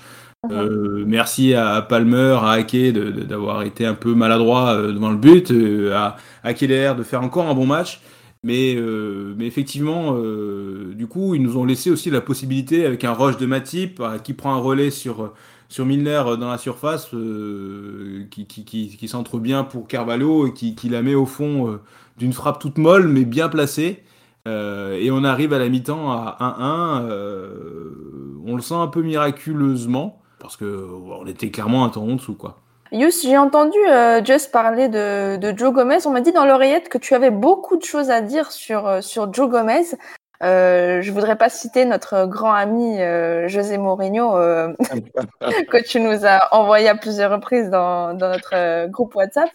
Uh-huh. 0.50 1.06
merci 1.06 1.54
à 1.54 1.84
Palmer, 1.84 2.40
à 2.42 2.54
Ake 2.54 2.94
d'avoir 2.94 3.62
été 3.62 3.86
un 3.86 3.94
peu 3.94 4.16
maladroit 4.16 4.76
devant 4.76 5.12
le 5.12 5.18
but, 5.18 5.54
à, 5.94 6.16
à 6.44 6.54
Keller 6.56 6.94
de 6.98 7.04
faire 7.04 7.22
encore 7.22 7.48
un 7.48 7.54
bon 7.54 7.68
match. 7.68 8.02
Mais, 8.44 8.76
euh, 8.76 9.36
mais 9.38 9.46
effectivement, 9.46 10.16
euh, 10.16 10.94
du 10.96 11.06
coup, 11.08 11.36
ils 11.36 11.42
nous 11.44 11.58
ont 11.58 11.66
laissé 11.66 11.92
aussi 11.92 12.10
la 12.10 12.22
possibilité, 12.22 12.86
avec 12.86 13.04
un 13.04 13.14
rush 13.14 13.38
de 13.38 13.46
Matip, 13.46 14.00
euh, 14.00 14.18
qui 14.18 14.34
prend 14.34 14.54
un 14.56 14.60
relais 14.60 14.90
sur, 14.90 15.34
sur 15.70 15.86
Milner 15.86 16.24
dans 16.40 16.50
la 16.50 16.58
surface, 16.58 17.10
qui, 18.32 18.48
qui, 18.48 18.66
qui, 18.66 18.98
qui 18.98 19.08
centre 19.08 19.38
bien 19.38 19.64
pour 19.64 19.88
Carvalho 19.88 20.48
et 20.48 20.54
qui, 20.54 20.74
qui 20.76 20.90
la 20.90 21.04
met 21.04 21.14
au 21.16 21.28
fond 21.28 21.80
d'une 22.18 22.34
frappe 22.34 22.60
toute 22.60 22.78
molle, 22.78 23.08
mais 23.08 23.26
bien 23.26 23.48
placée. 23.48 24.04
et 24.48 25.12
on 25.12 25.24
arrive 25.24 25.54
à 25.54 25.60
la 25.60 25.70
mi-temps 25.70 26.12
à 26.12 26.38
1-1. 26.40 27.04
on 28.46 28.56
le 28.56 28.62
sent 28.62 28.74
un 28.74 28.88
peu 28.88 29.02
miraculeusement, 29.04 30.21
parce 30.42 30.58
qu'on 30.58 31.26
était 31.28 31.52
clairement 31.52 31.86
un 31.86 31.90
temps 31.90 32.04
en 32.04 32.16
dessous, 32.16 32.36
quoi. 32.36 32.58
Yus, 32.92 33.22
j'ai 33.24 33.38
entendu 33.38 33.78
euh, 33.88 34.24
Just 34.24 34.52
parler 34.52 34.90
de, 34.90 35.38
de 35.38 35.58
Joe 35.58 35.72
Gomez. 35.72 36.06
On 36.06 36.10
m'a 36.10 36.20
dit 36.20 36.34
dans 36.34 36.46
l'oreillette 36.46 36.90
que 36.90 36.98
tu 36.98 37.16
avais 37.16 37.30
beaucoup 37.30 37.78
de 37.78 37.84
choses 37.84 38.10
à 38.10 38.20
dire 38.20 38.52
sur, 38.52 38.86
euh, 38.86 39.02
sur 39.02 39.34
Joe 39.34 39.50
Gomez. 39.50 39.86
Euh, 40.44 41.02
je 41.02 41.12
voudrais 41.12 41.38
pas 41.38 41.50
citer 41.50 41.86
notre 41.86 42.26
grand 42.26 42.52
ami 42.52 43.00
euh, 43.00 43.48
José 43.48 43.78
Mourinho 43.78 44.36
euh, 44.38 44.74
que 45.70 45.84
tu 45.88 46.00
nous 46.00 46.26
as 46.26 46.54
envoyé 46.54 46.90
à 46.90 46.96
plusieurs 46.96 47.32
reprises 47.32 47.70
dans, 47.70 48.16
dans 48.16 48.30
notre 48.30 48.88
groupe 48.88 49.16
WhatsApp. 49.16 49.50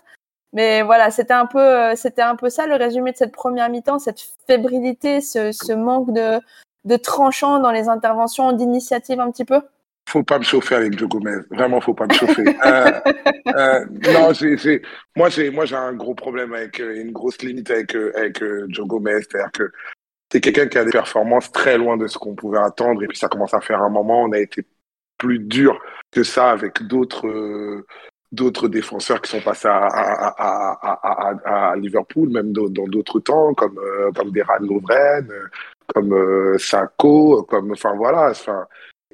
Mais 0.52 0.82
voilà, 0.82 1.10
c'était 1.10 1.34
un 1.34 1.46
peu, 1.46 1.94
c'était 1.96 2.22
un 2.22 2.36
peu 2.36 2.48
ça 2.48 2.66
le 2.66 2.76
résumé 2.76 3.12
de 3.12 3.16
cette 3.16 3.32
première 3.32 3.68
mi-temps, 3.68 3.98
cette 3.98 4.20
fébrilité, 4.46 5.20
ce, 5.20 5.50
ce 5.52 5.72
manque 5.72 6.12
de, 6.14 6.40
de 6.84 6.96
tranchant 6.96 7.58
dans 7.58 7.72
les 7.72 7.88
interventions, 7.88 8.52
d'initiative 8.52 9.20
un 9.20 9.30
petit 9.30 9.44
peu 9.44 9.60
faut 10.16 10.24
pas 10.24 10.38
me 10.38 10.44
chauffer 10.44 10.76
avec 10.76 10.98
Joe 10.98 11.08
Gomez. 11.08 11.42
Vraiment, 11.50 11.80
faut 11.80 11.94
pas 11.94 12.06
me 12.06 12.14
chauffer. 12.14 12.44
euh, 12.66 13.00
euh, 13.54 13.84
non, 14.12 14.32
c'est, 14.32 14.82
moi, 15.14 15.28
j'ai, 15.28 15.50
moi, 15.50 15.66
j'ai 15.66 15.76
un 15.76 15.92
gros 15.92 16.14
problème 16.14 16.54
avec, 16.54 16.80
euh, 16.80 17.00
une 17.00 17.12
grosse 17.12 17.42
limite 17.42 17.70
avec, 17.70 17.94
euh, 17.94 18.12
avec 18.16 18.42
Joe 18.68 18.86
Gomez. 18.86 19.20
C'est-à-dire 19.20 19.52
que 19.52 19.70
c'est 20.32 20.40
quelqu'un 20.40 20.68
qui 20.68 20.78
a 20.78 20.84
des 20.84 20.90
performances 20.90 21.52
très 21.52 21.76
loin 21.76 21.98
de 21.98 22.06
ce 22.06 22.16
qu'on 22.18 22.34
pouvait 22.34 22.58
attendre. 22.58 23.02
Et 23.02 23.06
puis, 23.06 23.18
ça 23.18 23.28
commence 23.28 23.52
à 23.52 23.60
faire 23.60 23.82
un 23.82 23.90
moment. 23.90 24.22
On 24.22 24.32
a 24.32 24.38
été 24.38 24.62
plus 25.18 25.38
dur 25.38 25.78
que 26.10 26.22
ça 26.22 26.50
avec 26.50 26.82
d'autres, 26.82 27.84
d'autres 28.32 28.68
défenseurs 28.68 29.20
qui 29.20 29.30
sont 29.30 29.42
passés 29.42 29.68
à, 29.68 30.74
Liverpool, 31.76 32.30
même 32.30 32.52
dans 32.52 32.68
d'autres 32.68 33.20
temps, 33.20 33.52
comme, 33.54 33.78
comme 34.14 34.30
Deran 34.30 34.58
Lovren, 34.60 35.28
comme 35.94 36.58
Sako, 36.58 37.44
comme, 37.44 37.72
enfin, 37.72 37.94
voilà, 37.96 38.32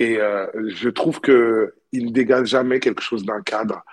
et 0.03 0.19
euh, 0.19 0.47
je 0.75 0.89
trouve 0.89 1.21
que 1.21 1.75
il 1.93 2.07
ne 2.07 2.11
dégage 2.11 2.49
jamais 2.49 2.81
quelque 2.81 3.03
chose 3.03 3.25
d'un 3.25 3.41
cadre. 3.41 3.85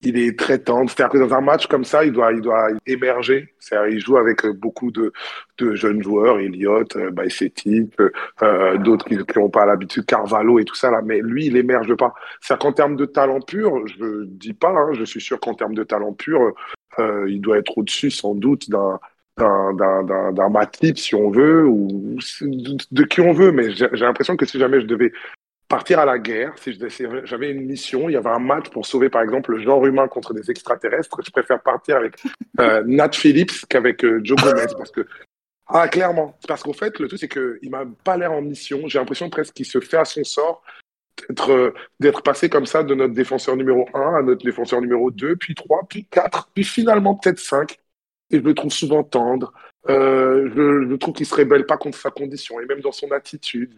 Il 0.00 0.16
est 0.16 0.38
très 0.38 0.60
tendre. 0.60 0.88
C'est-à-dire 0.88 1.12
que 1.12 1.28
dans 1.28 1.34
un 1.34 1.40
match 1.40 1.66
comme 1.66 1.84
ça, 1.84 2.04
il 2.04 2.12
doit, 2.12 2.32
il 2.32 2.40
doit 2.40 2.68
émerger. 2.86 3.54
C'est-à-dire 3.58 3.94
il 3.96 4.00
joue 4.00 4.16
avec 4.16 4.46
beaucoup 4.46 4.90
de, 4.92 5.12
jeunes 5.74 6.02
joueurs, 6.02 6.38
Elliott, 6.38 6.96
euh, 6.96 7.10
euh, 8.42 8.78
d'autres 8.78 9.04
qui 9.04 9.18
n'ont 9.36 9.50
pas 9.50 9.66
l'habitude, 9.66 10.06
Carvalho 10.06 10.58
et 10.58 10.64
tout 10.64 10.76
ça. 10.76 10.90
Mais 11.04 11.20
lui, 11.20 11.46
il 11.46 11.56
émerge 11.56 11.94
pas. 11.96 12.14
C'est-à-dire 12.40 12.66
qu'en 12.66 12.72
termes 12.72 12.96
de 12.96 13.04
talent 13.04 13.40
pur, 13.40 13.86
je 13.88 14.24
dis 14.24 14.54
pas, 14.54 14.70
hein, 14.70 14.92
je 14.94 15.04
suis 15.04 15.20
sûr 15.20 15.38
qu'en 15.38 15.54
termes 15.54 15.74
de 15.74 15.84
talent 15.84 16.14
pur, 16.14 16.54
euh, 16.98 17.26
il 17.28 17.40
doit 17.40 17.58
être 17.58 17.76
au-dessus 17.76 18.10
sans 18.10 18.34
doute 18.34 18.70
d'un 18.70 18.98
d'un 19.38 20.48
Matip 20.48 20.98
si 20.98 21.14
on 21.14 21.30
veut 21.30 21.64
ou 21.64 22.18
de 22.90 23.04
qui 23.04 23.20
on 23.20 23.32
veut 23.32 23.52
mais 23.52 23.70
j'ai 23.70 23.86
l'impression 23.92 24.36
que 24.36 24.44
si 24.44 24.58
jamais 24.58 24.80
je 24.80 24.86
devais 24.86 25.12
partir 25.68 25.98
à 25.98 26.04
la 26.04 26.18
guerre, 26.18 26.54
si 26.58 26.78
j'avais 27.24 27.50
une 27.50 27.66
mission, 27.66 28.08
il 28.08 28.12
y 28.12 28.16
avait 28.16 28.30
un 28.30 28.38
match 28.38 28.70
pour 28.70 28.86
sauver 28.86 29.10
par 29.10 29.22
exemple 29.22 29.52
le 29.52 29.60
genre 29.60 29.84
humain 29.86 30.08
contre 30.08 30.32
des 30.32 30.50
extraterrestres, 30.50 31.20
je 31.24 31.30
préfère 31.30 31.60
partir 31.62 31.96
avec 31.96 32.14
euh, 32.60 32.82
Nat 32.86 33.12
Phillips 33.12 33.66
qu'avec 33.68 34.04
euh, 34.04 34.20
Joe 34.24 34.38
Gomez 34.42 34.66
parce 34.76 34.90
que 34.90 35.06
ah 35.66 35.86
clairement, 35.88 36.38
parce 36.48 36.62
qu'en 36.62 36.72
fait 36.72 36.98
le 36.98 37.08
truc 37.08 37.20
c'est 37.20 37.28
que 37.28 37.58
il 37.60 37.70
m'a 37.70 37.84
pas 38.02 38.16
l'air 38.16 38.32
en 38.32 38.40
mission, 38.40 38.88
j'ai 38.88 38.98
l'impression 38.98 39.28
presque 39.28 39.54
qu'il 39.54 39.66
se 39.66 39.80
fait 39.80 39.98
à 39.98 40.06
son 40.06 40.24
sort 40.24 40.62
d'être 41.28 41.74
d'être 42.00 42.22
passé 42.22 42.48
comme 42.48 42.66
ça 42.66 42.82
de 42.82 42.94
notre 42.94 43.14
défenseur 43.14 43.56
numéro 43.56 43.86
1 43.92 44.14
à 44.14 44.22
notre 44.22 44.44
défenseur 44.44 44.80
numéro 44.80 45.10
2, 45.10 45.36
puis 45.36 45.54
3, 45.54 45.82
puis 45.88 46.06
4, 46.10 46.50
puis 46.54 46.64
finalement 46.64 47.14
peut-être 47.16 47.40
5 47.40 47.78
et 48.30 48.38
je 48.38 48.42
le 48.42 48.54
trouve 48.54 48.72
souvent 48.72 49.02
tendre, 49.02 49.52
euh, 49.90 50.50
je, 50.54 50.90
je, 50.90 50.94
trouve 50.96 51.14
qu'il 51.14 51.26
se 51.26 51.34
rébelle 51.34 51.64
pas 51.64 51.78
contre 51.78 51.98
sa 51.98 52.10
condition 52.10 52.60
et 52.60 52.66
même 52.66 52.80
dans 52.80 52.92
son 52.92 53.10
attitude. 53.10 53.72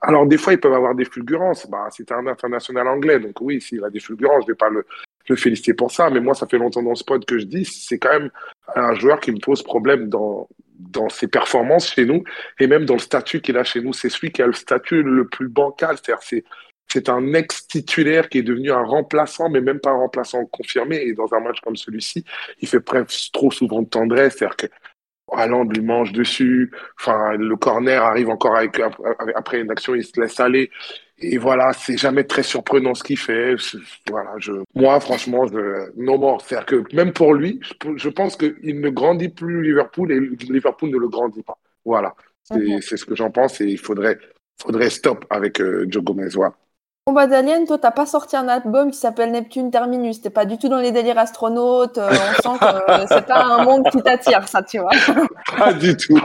Alors 0.00 0.26
des 0.26 0.38
fois 0.38 0.52
ils 0.52 0.60
peuvent 0.60 0.72
avoir 0.72 0.94
des 0.94 1.04
fulgurances. 1.04 1.68
Bah, 1.68 1.88
c'est 1.90 2.12
un 2.12 2.26
international 2.26 2.86
anglais, 2.88 3.18
donc 3.18 3.40
oui, 3.40 3.60
s'il 3.60 3.82
a 3.84 3.90
des 3.90 4.00
fulgurances, 4.00 4.44
je 4.46 4.52
vais 4.52 4.56
pas 4.56 4.70
le, 4.70 4.86
le 5.28 5.36
féliciter 5.36 5.74
pour 5.74 5.90
ça. 5.90 6.10
Mais 6.10 6.20
moi, 6.20 6.34
ça 6.34 6.46
fait 6.46 6.58
longtemps 6.58 6.82
dans 6.82 6.94
ce 6.94 7.04
pod 7.04 7.24
que 7.24 7.38
je 7.38 7.44
dis, 7.44 7.64
c'est 7.64 7.98
quand 7.98 8.12
même 8.12 8.30
un 8.74 8.94
joueur 8.94 9.20
qui 9.20 9.32
me 9.32 9.40
pose 9.40 9.62
problème 9.62 10.08
dans 10.08 10.48
dans 10.78 11.08
ses 11.08 11.26
performances 11.26 11.90
chez 11.94 12.04
nous 12.04 12.22
et 12.60 12.66
même 12.66 12.84
dans 12.84 12.94
le 12.94 13.00
statut 13.00 13.40
qu'il 13.40 13.56
a 13.56 13.64
chez 13.64 13.80
nous. 13.80 13.94
C'est 13.94 14.10
celui 14.10 14.30
qui 14.30 14.42
a 14.42 14.46
le 14.46 14.52
statut 14.52 15.02
le 15.02 15.26
plus 15.26 15.48
bancal, 15.48 15.96
c'est-à-dire 15.96 16.22
c'est 16.22 16.44
c'est 16.88 17.08
un 17.08 17.32
ex-titulaire 17.34 18.28
qui 18.28 18.38
est 18.38 18.42
devenu 18.42 18.70
un 18.70 18.84
remplaçant, 18.84 19.48
mais 19.50 19.60
même 19.60 19.80
pas 19.80 19.90
un 19.90 19.96
remplaçant 19.96 20.44
confirmé. 20.46 20.98
Et 20.98 21.14
dans 21.14 21.32
un 21.34 21.40
match 21.40 21.60
comme 21.60 21.74
celui-ci, 21.76 22.24
il 22.60 22.68
fait 22.68 22.80
presque 22.80 23.32
trop 23.32 23.50
souvent 23.50 23.82
de 23.82 23.88
tendresse. 23.88 24.36
C'est-à-dire 24.36 24.56
que 24.56 24.66
Haaland 25.32 25.64
lui 25.64 25.82
mange 25.82 26.12
dessus. 26.12 26.70
Enfin, 27.00 27.36
le 27.36 27.56
corner 27.56 28.02
arrive 28.02 28.28
encore 28.30 28.56
avec, 28.56 28.80
après 29.34 29.60
une 29.60 29.70
action, 29.70 29.94
il 29.94 30.04
se 30.04 30.20
laisse 30.20 30.38
aller. 30.40 30.70
Et 31.18 31.38
voilà, 31.38 31.72
c'est 31.72 31.96
jamais 31.96 32.24
très 32.24 32.42
surprenant 32.42 32.94
ce 32.94 33.02
qu'il 33.02 33.18
fait. 33.18 33.54
Voilà, 34.10 34.34
je, 34.38 34.52
moi, 34.74 35.00
franchement, 35.00 35.46
je, 35.46 35.90
non 35.96 36.18
mort. 36.18 36.42
C'est-à-dire 36.42 36.66
que 36.66 36.94
même 36.94 37.12
pour 37.12 37.34
lui, 37.34 37.58
je, 37.62 37.96
je 37.96 38.08
pense 38.10 38.36
qu'il 38.36 38.80
ne 38.80 38.90
grandit 38.90 39.30
plus 39.30 39.62
Liverpool 39.62 40.12
et 40.12 40.20
Liverpool 40.20 40.90
ne 40.90 40.98
le 40.98 41.08
grandit 41.08 41.42
pas. 41.42 41.58
Voilà, 41.84 42.14
c'est 42.42 42.58
mhm. 42.58 42.80
ce 42.80 43.04
que 43.04 43.14
j'en 43.14 43.30
pense 43.30 43.60
et 43.60 43.64
il 43.64 43.78
faudrait, 43.78 44.18
faudrait 44.60 44.90
stop 44.90 45.24
avec 45.30 45.60
euh, 45.60 45.86
Joe 45.88 46.04
Gomez. 46.04 46.28
Voilà. 46.34 46.54
Combat 47.08 47.28
d'Alien, 47.28 47.64
toi, 47.66 47.78
t'as 47.78 47.92
pas 47.92 48.04
sorti 48.04 48.34
un 48.34 48.48
album 48.48 48.90
qui 48.90 48.98
s'appelle 48.98 49.30
Neptune 49.30 49.70
Terminus. 49.70 50.20
T'es 50.20 50.28
pas 50.28 50.44
du 50.44 50.58
tout 50.58 50.68
dans 50.68 50.80
les 50.80 50.90
délires 50.90 51.18
astronautes. 51.18 51.98
Euh, 51.98 52.10
on 52.10 52.42
sent 52.42 52.58
que 52.58 53.06
c'est 53.14 53.26
pas 53.26 53.44
un 53.44 53.62
monde 53.62 53.88
qui 53.92 54.02
t'attire, 54.02 54.48
ça, 54.48 54.60
tu 54.64 54.80
vois. 54.80 54.90
Pas 55.56 55.72
du 55.72 55.96
tout. 55.96 56.18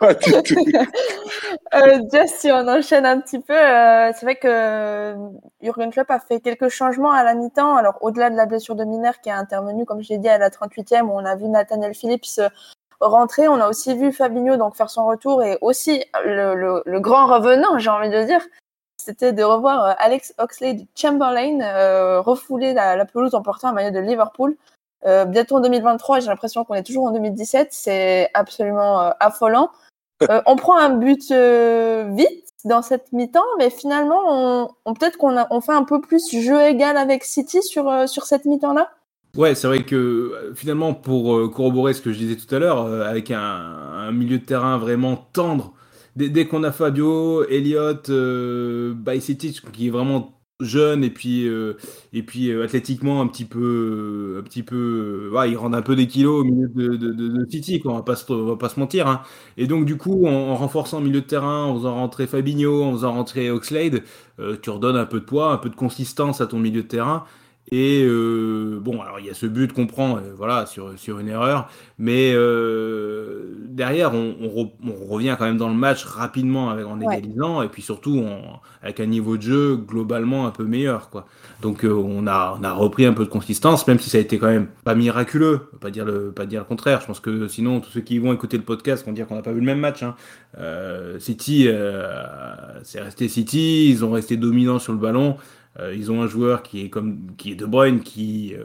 Pas 0.00 0.12
du 0.12 0.32
tout. 0.42 0.56
euh, 1.74 2.00
just 2.12 2.40
si 2.40 2.50
on 2.50 2.66
enchaîne 2.66 3.06
un 3.06 3.20
petit 3.20 3.38
peu, 3.38 3.54
euh, 3.54 4.10
c'est 4.12 4.26
vrai 4.26 4.34
que 4.34 5.14
Jurgen 5.62 5.92
Klopp 5.92 6.10
a 6.10 6.18
fait 6.18 6.40
quelques 6.40 6.68
changements 6.68 7.12
à 7.12 7.22
la 7.22 7.34
mi-temps. 7.34 7.76
Alors, 7.76 7.98
au-delà 8.00 8.28
de 8.28 8.34
la 8.34 8.46
blessure 8.46 8.74
de 8.74 8.82
Miner 8.82 9.12
qui 9.22 9.28
est 9.28 9.32
intervenue, 9.32 9.84
comme 9.84 10.02
je 10.02 10.08
l'ai 10.08 10.18
dit, 10.18 10.28
à 10.28 10.38
la 10.38 10.50
38e, 10.50 11.02
où 11.02 11.12
on 11.12 11.24
a 11.24 11.36
vu 11.36 11.46
Nathaniel 11.46 11.94
Phillips 11.94 12.40
rentrer. 12.98 13.46
On 13.46 13.60
a 13.60 13.68
aussi 13.68 13.96
vu 13.96 14.10
Fabinho 14.10 14.56
donc 14.56 14.74
faire 14.74 14.90
son 14.90 15.06
retour 15.06 15.44
et 15.44 15.58
aussi 15.60 16.02
le, 16.24 16.56
le, 16.56 16.82
le 16.84 17.00
grand 17.00 17.26
revenant, 17.26 17.78
j'ai 17.78 17.90
envie 17.90 18.10
de 18.10 18.24
dire, 18.24 18.40
c'était 19.04 19.32
de 19.32 19.42
revoir 19.42 19.84
euh, 19.84 19.92
Alex 19.98 20.34
Oxlade 20.38 20.86
Chamberlain 20.96 21.60
euh, 21.60 22.20
refouler 22.20 22.72
la, 22.72 22.96
la, 22.96 23.04
pelouse 23.04 23.34
en 23.34 23.42
portant 23.42 23.68
un 23.68 23.72
maillot 23.72 23.90
de 23.90 23.98
Liverpool. 23.98 24.56
Euh, 25.04 25.26
bientôt 25.26 25.56
en 25.56 25.60
2023, 25.60 26.20
j'ai 26.20 26.28
l'impression 26.28 26.64
qu'on 26.64 26.74
est 26.74 26.82
toujours 26.82 27.04
en 27.04 27.12
2017. 27.12 27.68
C'est 27.70 28.30
absolument 28.34 29.12
affolant. 29.20 29.70
On 30.46 30.56
prend 30.56 30.78
un 30.78 30.90
but 30.90 31.30
vite 31.30 32.44
dans 32.64 32.80
cette 32.80 33.12
mi-temps, 33.12 33.44
mais 33.58 33.68
finalement, 33.68 34.22
on, 34.26 34.70
on 34.86 34.94
peut-être 34.94 35.18
qu'on 35.18 35.36
on 35.50 35.60
fait 35.60 35.74
un 35.74 35.84
peu 35.84 36.00
plus 36.00 36.30
jeu 36.30 36.62
égal 36.62 36.96
avec 36.96 37.24
City 37.24 37.62
sur, 37.62 38.08
sur 38.08 38.24
cette 38.24 38.46
mi-temps-là. 38.46 38.90
Ouais, 39.36 39.54
c'est 39.54 39.66
vrai 39.66 39.82
que 39.82 40.52
finalement, 40.54 40.94
pour 40.94 41.50
corroborer 41.50 41.92
ce 41.92 42.00
que 42.00 42.10
je 42.10 42.18
disais 42.18 42.36
tout 42.36 42.54
à 42.54 42.58
l'heure, 42.58 42.86
avec 43.02 43.30
un, 43.30 43.40
un, 43.40 44.12
milieu 44.12 44.38
de 44.38 44.44
terrain 44.46 44.78
vraiment 44.78 45.16
tendre, 45.34 45.74
dès, 46.16 46.28
dès 46.28 46.46
qu'on 46.46 46.64
a 46.64 46.72
Fabio, 46.72 47.44
Elliott, 47.48 48.08
euh, 48.10 48.94
qui 49.72 49.86
est 49.86 49.90
vraiment 49.90 50.34
jeune 50.60 51.02
et 51.02 51.10
puis 51.10 51.48
euh, 51.48 51.74
et 52.12 52.22
puis 52.22 52.50
euh, 52.50 52.64
athlétiquement 52.64 53.20
un 53.20 53.26
petit 53.26 53.44
peu 53.44 54.36
un 54.38 54.42
petit 54.42 54.62
peu 54.62 55.30
ouais, 55.32 55.50
il 55.50 55.56
rend 55.56 55.72
un 55.72 55.82
peu 55.82 55.96
des 55.96 56.06
kilos 56.06 56.42
au 56.42 56.44
milieu 56.44 56.68
de, 56.68 56.96
de, 56.96 57.46
City 57.50 57.80
quoi 57.80 57.92
on 57.92 57.96
va 57.96 58.02
pas 58.02 58.14
se, 58.14 58.32
on 58.32 58.46
va 58.46 58.56
pas 58.56 58.68
se 58.68 58.78
mentir 58.78 59.08
hein. 59.08 59.22
et 59.56 59.66
donc 59.66 59.84
du 59.84 59.96
coup 59.96 60.26
en, 60.26 60.30
en, 60.30 60.54
renforçant 60.54 61.00
le 61.00 61.06
milieu 61.06 61.22
de 61.22 61.26
terrain 61.26 61.64
en 61.64 61.74
faisant 61.74 61.94
rentrer 61.94 62.28
Fabinho 62.28 62.84
en 62.84 62.92
faisant 62.92 63.12
rentrer 63.14 63.50
Oxlade 63.50 64.02
euh, 64.38 64.56
tu 64.60 64.70
redonnes 64.70 64.96
un 64.96 65.06
peu 65.06 65.18
de 65.18 65.24
poids 65.24 65.52
un 65.52 65.58
peu 65.58 65.70
de 65.70 65.76
consistance 65.76 66.40
à 66.40 66.46
ton 66.46 66.60
milieu 66.60 66.82
de 66.82 66.88
terrain 66.88 67.24
Et 67.72 68.04
euh, 68.04 68.78
bon, 68.78 69.00
alors 69.00 69.20
il 69.20 69.26
y 69.26 69.30
a 69.30 69.34
ce 69.34 69.46
but 69.46 69.72
qu'on 69.72 69.86
prend, 69.86 70.18
euh, 70.18 70.34
voilà, 70.36 70.66
sur, 70.66 70.98
sur 70.98 71.18
une 71.18 71.28
erreur, 71.28 71.70
mais 71.98 72.32
euh, 72.34 73.54
derrière, 73.68 74.12
on, 74.12 74.34
on, 74.42 74.70
on, 74.86 75.06
revient 75.06 75.34
quand 75.38 75.46
même 75.46 75.56
dans 75.56 75.70
le 75.70 75.74
match 75.74 76.04
rapidement 76.04 76.68
avec, 76.68 76.84
en 76.84 77.00
égalisant, 77.00 77.62
et 77.62 77.68
puis 77.68 77.80
surtout 77.80 78.18
on, 78.18 78.60
avec 78.82 79.00
un 79.00 79.06
niveau 79.06 79.38
de 79.38 79.42
jeu 79.42 79.76
globalement 79.76 80.46
un 80.46 80.50
peu 80.50 80.64
meilleur, 80.64 81.08
quoi. 81.08 81.26
Donc 81.62 81.86
euh, 81.86 81.92
on 81.94 82.26
a 82.26 82.54
on 82.60 82.62
a 82.62 82.72
repris 82.72 83.06
un 83.06 83.14
peu 83.14 83.24
de 83.24 83.30
consistance, 83.30 83.86
même 83.86 83.98
si 83.98 84.10
ça 84.10 84.18
a 84.18 84.20
été 84.20 84.38
quand 84.38 84.48
même 84.48 84.66
pas 84.84 84.94
miraculeux, 84.94 85.70
pas 85.80 85.90
dire 85.90 86.04
le 86.04 86.32
pas 86.32 86.44
dire 86.44 86.60
le 86.60 86.66
contraire. 86.66 87.00
Je 87.00 87.06
pense 87.06 87.20
que 87.20 87.48
sinon 87.48 87.80
tous 87.80 87.90
ceux 87.90 88.02
qui 88.02 88.18
vont 88.18 88.34
écouter 88.34 88.58
le 88.58 88.62
podcast 88.62 89.06
vont 89.06 89.12
dire 89.12 89.26
qu'on 89.26 89.36
n'a 89.36 89.42
pas 89.42 89.52
vu 89.52 89.60
le 89.60 89.66
même 89.66 89.80
match. 89.80 90.02
Hein. 90.02 90.16
City, 91.18 91.68
c'est 92.82 93.00
resté 93.00 93.28
City, 93.28 93.88
ils 93.88 94.04
ont 94.04 94.12
resté 94.12 94.36
dominants 94.36 94.78
sur 94.78 94.92
le 94.92 94.98
ballon. 94.98 95.38
Euh, 95.80 95.94
ils 95.94 96.12
ont 96.12 96.22
un 96.22 96.26
joueur 96.26 96.62
qui 96.62 96.84
est 96.84 96.90
comme 96.90 97.34
qui 97.36 97.52
est 97.52 97.54
De 97.56 97.66
Bruyne 97.66 98.00
qui, 98.00 98.54
euh, 98.54 98.64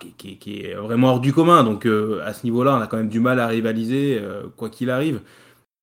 qui, 0.00 0.12
qui, 0.12 0.38
qui, 0.38 0.60
est 0.62 0.74
vraiment 0.74 1.10
hors 1.10 1.20
du 1.20 1.32
commun. 1.32 1.64
Donc 1.64 1.86
euh, 1.86 2.20
à 2.24 2.32
ce 2.32 2.44
niveau-là, 2.44 2.76
on 2.76 2.80
a 2.80 2.86
quand 2.86 2.96
même 2.96 3.08
du 3.08 3.20
mal 3.20 3.40
à 3.40 3.46
rivaliser 3.46 4.20
quoi 4.56 4.70
qu'il 4.70 4.90
arrive. 4.90 5.20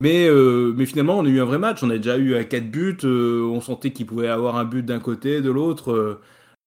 Mais, 0.02 0.30
mais 0.74 0.86
finalement, 0.86 1.18
on 1.18 1.26
a 1.26 1.28
eu 1.28 1.40
un 1.40 1.44
vrai 1.44 1.58
match. 1.58 1.82
On 1.82 1.90
a 1.90 1.96
déjà 1.98 2.16
eu 2.18 2.42
4 2.46 2.70
buts. 2.70 2.96
on 3.04 3.60
sentait 3.60 3.90
qu'il 3.92 4.06
pouvait 4.06 4.28
avoir 4.28 4.56
un 4.56 4.64
but 4.64 4.84
d'un 4.84 5.00
côté, 5.00 5.42
de 5.42 5.50
l'autre. 5.50 6.20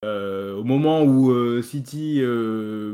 au 0.04 0.64
moment 0.64 1.02
où 1.02 1.32
City 1.62 2.22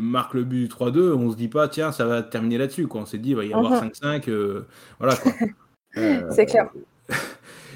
marque 0.01 0.35
le 0.35 0.45
but 0.45 0.63
du 0.63 0.69
3-2, 0.69 1.13
on 1.13 1.31
se 1.31 1.37
dit 1.37 1.49
pas, 1.49 1.69
tiens, 1.69 1.93
ça 1.93 2.07
va 2.07 2.23
terminer 2.23 2.57
là-dessus. 2.57 2.89
On 2.91 3.05
s'est 3.05 3.19
dit, 3.19 3.31
il 3.31 3.37
va 3.37 3.45
y 3.45 3.53
avoir 3.53 3.85
5-5. 3.85 4.31
Mhm. 4.31 4.65
voilà. 4.99 5.15
C'est 6.31 6.47
clair. 6.47 6.71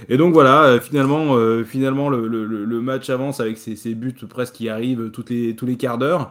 Et 0.09 0.17
donc 0.17 0.33
voilà, 0.33 0.65
euh, 0.65 0.81
finalement, 0.81 1.37
euh, 1.37 1.65
finalement 1.65 2.09
le, 2.09 2.27
le, 2.27 2.45
le, 2.45 2.81
match 2.81 3.11
avance 3.11 3.41
avec 3.41 3.59
ces, 3.59 3.95
buts 3.95 4.15
presque 4.29 4.55
qui 4.55 4.69
arrivent 4.69 5.11
toutes 5.11 5.31
les, 5.31 5.55
tous 5.57 5.67
les 5.67 5.77
quarts 5.77 5.99
d'heure. 5.99 6.31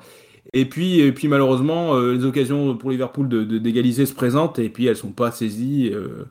Et 0.51 0.65
puis, 0.65 0.99
et 0.99 1.11
puis 1.11 1.27
malheureusement, 1.27 1.95
euh, 1.95 2.13
les 2.13 2.25
occasions 2.25 2.75
pour 2.75 2.91
Liverpool 2.91 3.27
d'égaliser 3.29 4.03
de, 4.03 4.07
de, 4.07 4.11
se 4.11 4.15
présentent 4.15 4.59
et 4.59 4.69
puis 4.69 4.85
elles 4.87 4.97
sont 4.97 5.11
pas 5.11 5.31
saisies, 5.31 5.89
euh, 5.93 6.25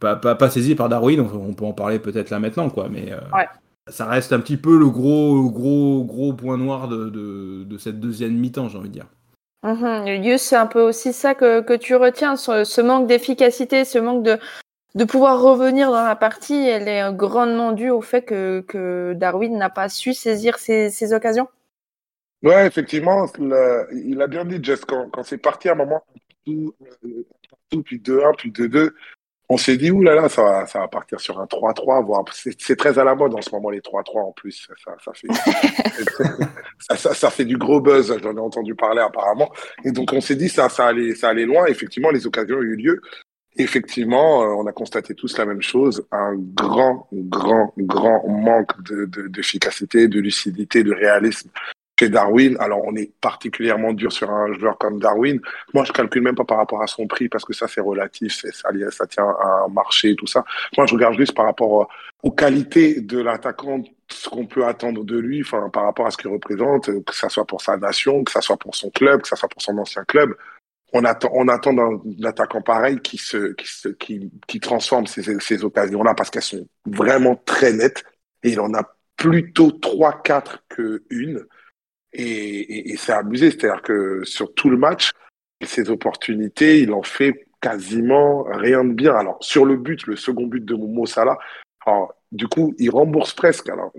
pas, 0.00 0.16
pas, 0.16 0.34
pas, 0.34 0.48
saisies 0.48 0.74
par 0.74 0.88
Darwin. 0.88 1.20
On, 1.20 1.52
peut 1.54 1.64
en 1.64 1.72
parler 1.72 1.98
peut-être 1.98 2.30
là 2.30 2.38
maintenant, 2.38 2.70
quoi. 2.70 2.88
Mais 2.88 3.12
ouais. 3.34 3.46
ça 3.88 4.06
reste 4.06 4.32
un 4.32 4.40
petit 4.40 4.56
peu 4.56 4.78
le 4.78 4.88
gros, 4.88 5.50
gros, 5.50 6.04
gros 6.04 6.32
point 6.32 6.56
noir 6.56 6.88
de, 6.88 7.10
de, 7.10 7.64
de 7.64 7.78
cette 7.78 8.00
deuxième 8.00 8.34
mi-temps, 8.34 8.68
j'ai 8.68 8.78
envie 8.78 8.88
de 8.88 8.94
dire. 8.94 9.06
Mmh, 9.64 10.36
c'est 10.38 10.56
un 10.56 10.66
peu 10.66 10.80
aussi 10.80 11.12
ça 11.12 11.34
que, 11.34 11.60
que 11.60 11.74
tu 11.74 11.96
retiens, 11.96 12.36
ce, 12.36 12.62
ce 12.62 12.80
manque 12.80 13.08
d'efficacité, 13.08 13.84
ce 13.84 13.98
manque 13.98 14.22
de, 14.22 14.38
de 14.98 15.04
pouvoir 15.04 15.40
revenir 15.40 15.92
dans 15.92 16.04
la 16.04 16.16
partie, 16.16 16.66
elle 16.66 16.88
est 16.88 17.14
grandement 17.14 17.70
due 17.70 17.90
au 17.90 18.00
fait 18.00 18.22
que, 18.22 18.64
que 18.66 19.12
Darwin 19.14 19.56
n'a 19.56 19.70
pas 19.70 19.88
su 19.88 20.12
saisir 20.12 20.58
ses, 20.58 20.90
ses 20.90 21.12
occasions. 21.12 21.46
Ouais, 22.42 22.66
effectivement, 22.66 23.26
il 23.92 24.20
a 24.20 24.26
bien 24.26 24.44
dit, 24.44 24.58
Jess, 24.60 24.84
quand, 24.84 25.08
quand 25.10 25.22
c'est 25.22 25.38
parti 25.38 25.68
à 25.68 25.72
un 25.72 25.76
moment, 25.76 26.02
tout, 26.44 26.74
tout 27.70 27.82
puis 27.84 27.98
2-1, 27.98 28.36
puis 28.36 28.50
2-2, 28.50 28.90
on 29.48 29.56
s'est 29.56 29.76
dit, 29.76 29.92
oulala, 29.92 30.16
là 30.16 30.22
là, 30.22 30.28
ça 30.28 30.42
va, 30.42 30.66
ça 30.66 30.80
va 30.80 30.88
partir 30.88 31.20
sur 31.20 31.40
un 31.40 31.46
3-3, 31.46 32.04
voire 32.04 32.24
c'est 32.32 32.76
très 32.76 32.98
à 32.98 33.04
la 33.04 33.14
mode 33.14 33.34
en 33.34 33.40
ce 33.40 33.50
moment, 33.50 33.70
les 33.70 33.80
3-3 33.80 34.18
en 34.18 34.32
plus. 34.32 34.68
Ça, 34.84 34.96
ça, 35.04 35.12
fait, 35.14 35.28
ça, 36.80 36.96
ça, 36.96 37.14
ça, 37.14 37.30
fait 37.30 37.44
du 37.44 37.56
gros 37.56 37.80
buzz, 37.80 38.14
j'en 38.20 38.36
ai 38.36 38.40
entendu 38.40 38.74
parler 38.74 39.00
apparemment. 39.00 39.52
Et 39.84 39.92
donc 39.92 40.12
on 40.12 40.20
s'est 40.20 40.34
dit, 40.34 40.48
ça, 40.48 40.68
ça, 40.68 40.88
allait, 40.88 41.14
ça 41.14 41.28
allait 41.28 41.46
loin. 41.46 41.66
Effectivement, 41.66 42.10
les 42.10 42.26
occasions 42.26 42.56
ont 42.56 42.62
eu 42.62 42.76
lieu. 42.76 43.00
Effectivement, 43.60 44.42
euh, 44.42 44.54
on 44.54 44.66
a 44.66 44.72
constaté 44.72 45.14
tous 45.14 45.36
la 45.36 45.44
même 45.44 45.62
chose, 45.62 46.06
un 46.12 46.34
grand, 46.36 47.08
grand, 47.12 47.72
grand 47.76 48.26
manque 48.28 48.70
d'efficacité, 49.30 50.06
de, 50.06 50.14
de, 50.14 50.20
lucidité, 50.20 50.84
de 50.84 50.92
réalisme 50.92 51.50
chez 51.98 52.08
Darwin. 52.08 52.56
Alors, 52.60 52.80
on 52.84 52.94
est 52.94 53.10
particulièrement 53.20 53.92
dur 53.92 54.12
sur 54.12 54.30
un 54.30 54.52
joueur 54.54 54.78
comme 54.78 55.00
Darwin. 55.00 55.40
Moi, 55.74 55.84
je 55.84 55.92
calcule 55.92 56.22
même 56.22 56.36
pas 56.36 56.44
par 56.44 56.58
rapport 56.58 56.82
à 56.82 56.86
son 56.86 57.08
prix 57.08 57.28
parce 57.28 57.44
que 57.44 57.52
ça, 57.52 57.66
c'est 57.66 57.80
relatif, 57.80 58.40
ça, 58.40 58.70
ça 58.90 59.06
tient 59.08 59.24
à 59.26 59.64
un 59.66 59.68
marché, 59.68 60.14
tout 60.14 60.28
ça. 60.28 60.44
Moi, 60.76 60.86
je 60.86 60.94
regarde 60.94 61.16
juste 61.16 61.34
par 61.34 61.46
rapport 61.46 61.88
aux 62.22 62.30
qualités 62.30 63.00
de 63.00 63.20
l'attaquant, 63.20 63.82
ce 64.08 64.28
qu'on 64.28 64.46
peut 64.46 64.64
attendre 64.64 65.04
de 65.04 65.18
lui, 65.18 65.42
par 65.42 65.84
rapport 65.84 66.06
à 66.06 66.12
ce 66.12 66.16
qu'il 66.16 66.30
représente, 66.30 66.86
que 67.04 67.14
ça 67.14 67.28
soit 67.28 67.44
pour 67.44 67.60
sa 67.60 67.76
nation, 67.76 68.22
que 68.22 68.30
ça 68.30 68.40
soit 68.40 68.56
pour 68.56 68.76
son 68.76 68.90
club, 68.90 69.22
que 69.22 69.28
ça 69.28 69.36
soit 69.36 69.48
pour 69.48 69.62
son 69.62 69.76
ancien 69.78 70.04
club 70.04 70.34
on 70.92 71.04
attend, 71.04 71.30
on 71.34 71.48
attend 71.48 71.72
d'un 71.72 72.00
attaquant 72.24 72.62
pareil 72.62 73.00
qui 73.00 73.18
se, 73.18 73.52
qui 73.54 73.68
se, 73.68 73.88
qui, 73.88 74.30
qui 74.46 74.60
transforme 74.60 75.06
ces, 75.06 75.38
ces 75.40 75.64
occasions-là 75.64 76.14
parce 76.14 76.30
qu'elles 76.30 76.42
sont 76.42 76.68
vraiment 76.86 77.36
très 77.36 77.72
nettes 77.72 78.04
et 78.42 78.50
il 78.50 78.60
en 78.60 78.72
a 78.74 78.96
plutôt 79.16 79.72
trois, 79.72 80.22
quatre 80.22 80.64
que 80.68 81.04
une. 81.10 81.44
Et, 82.12 82.22
et, 82.22 82.92
et 82.92 82.96
c'est 82.96 83.12
abusé, 83.12 83.50
c'est-à-dire 83.50 83.82
que 83.82 84.24
sur 84.24 84.54
tout 84.54 84.70
le 84.70 84.76
match, 84.76 85.10
ces 85.64 85.90
opportunités, 85.90 86.80
il 86.80 86.92
en 86.92 87.02
fait 87.02 87.46
quasiment 87.60 88.44
rien 88.44 88.84
de 88.84 88.94
bien. 88.94 89.14
Alors 89.14 89.38
sur 89.40 89.64
le 89.64 89.76
but, 89.76 90.06
le 90.06 90.16
second 90.16 90.46
but 90.46 90.64
de 90.64 90.74
Momo 90.74 91.04
Salah, 91.04 91.38
alors, 91.88 92.14
du 92.32 92.46
coup, 92.48 92.74
il 92.78 92.90
rembourse 92.90 93.32
presque. 93.32 93.68
Alors, 93.70 93.92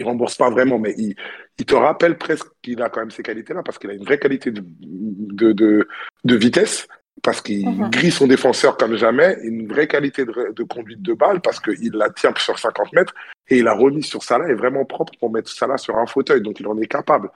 il 0.00 0.06
rembourse 0.06 0.36
pas 0.36 0.50
vraiment, 0.50 0.78
mais 0.78 0.94
il, 0.96 1.14
il 1.58 1.66
te 1.66 1.74
rappelle 1.74 2.16
presque 2.16 2.46
qu'il 2.62 2.80
a 2.82 2.88
quand 2.88 3.00
même 3.00 3.10
ces 3.10 3.22
qualités-là, 3.22 3.62
parce 3.62 3.78
qu'il 3.78 3.90
a 3.90 3.92
une 3.92 4.04
vraie 4.04 4.18
qualité 4.18 4.50
de, 4.50 4.64
de, 4.64 5.52
de, 5.52 5.88
de 6.24 6.36
vitesse, 6.36 6.88
parce 7.22 7.42
qu'il 7.42 7.68
mmh. 7.68 7.90
grille 7.90 8.10
son 8.10 8.26
défenseur 8.26 8.78
comme 8.78 8.96
jamais, 8.96 9.36
une 9.42 9.68
vraie 9.68 9.86
qualité 9.86 10.24
de, 10.24 10.52
de 10.52 10.62
conduite 10.62 11.02
de 11.02 11.12
balle, 11.12 11.42
parce 11.42 11.60
qu'il 11.60 11.92
la 11.92 12.08
tient 12.08 12.32
sur 12.38 12.58
50 12.58 12.94
mètres, 12.94 13.14
et 13.48 13.58
il 13.58 13.68
a 13.68 13.74
remis 13.74 14.02
sur 14.02 14.22
Salah 14.22 14.48
est 14.48 14.54
vraiment 14.54 14.86
propre 14.86 15.12
pour 15.20 15.30
mettre 15.30 15.50
Salah 15.50 15.76
sur 15.76 15.98
un 15.98 16.06
fauteuil, 16.06 16.40
donc 16.40 16.58
il 16.60 16.66
en 16.66 16.78
est 16.78 16.86
capable. 16.86 17.30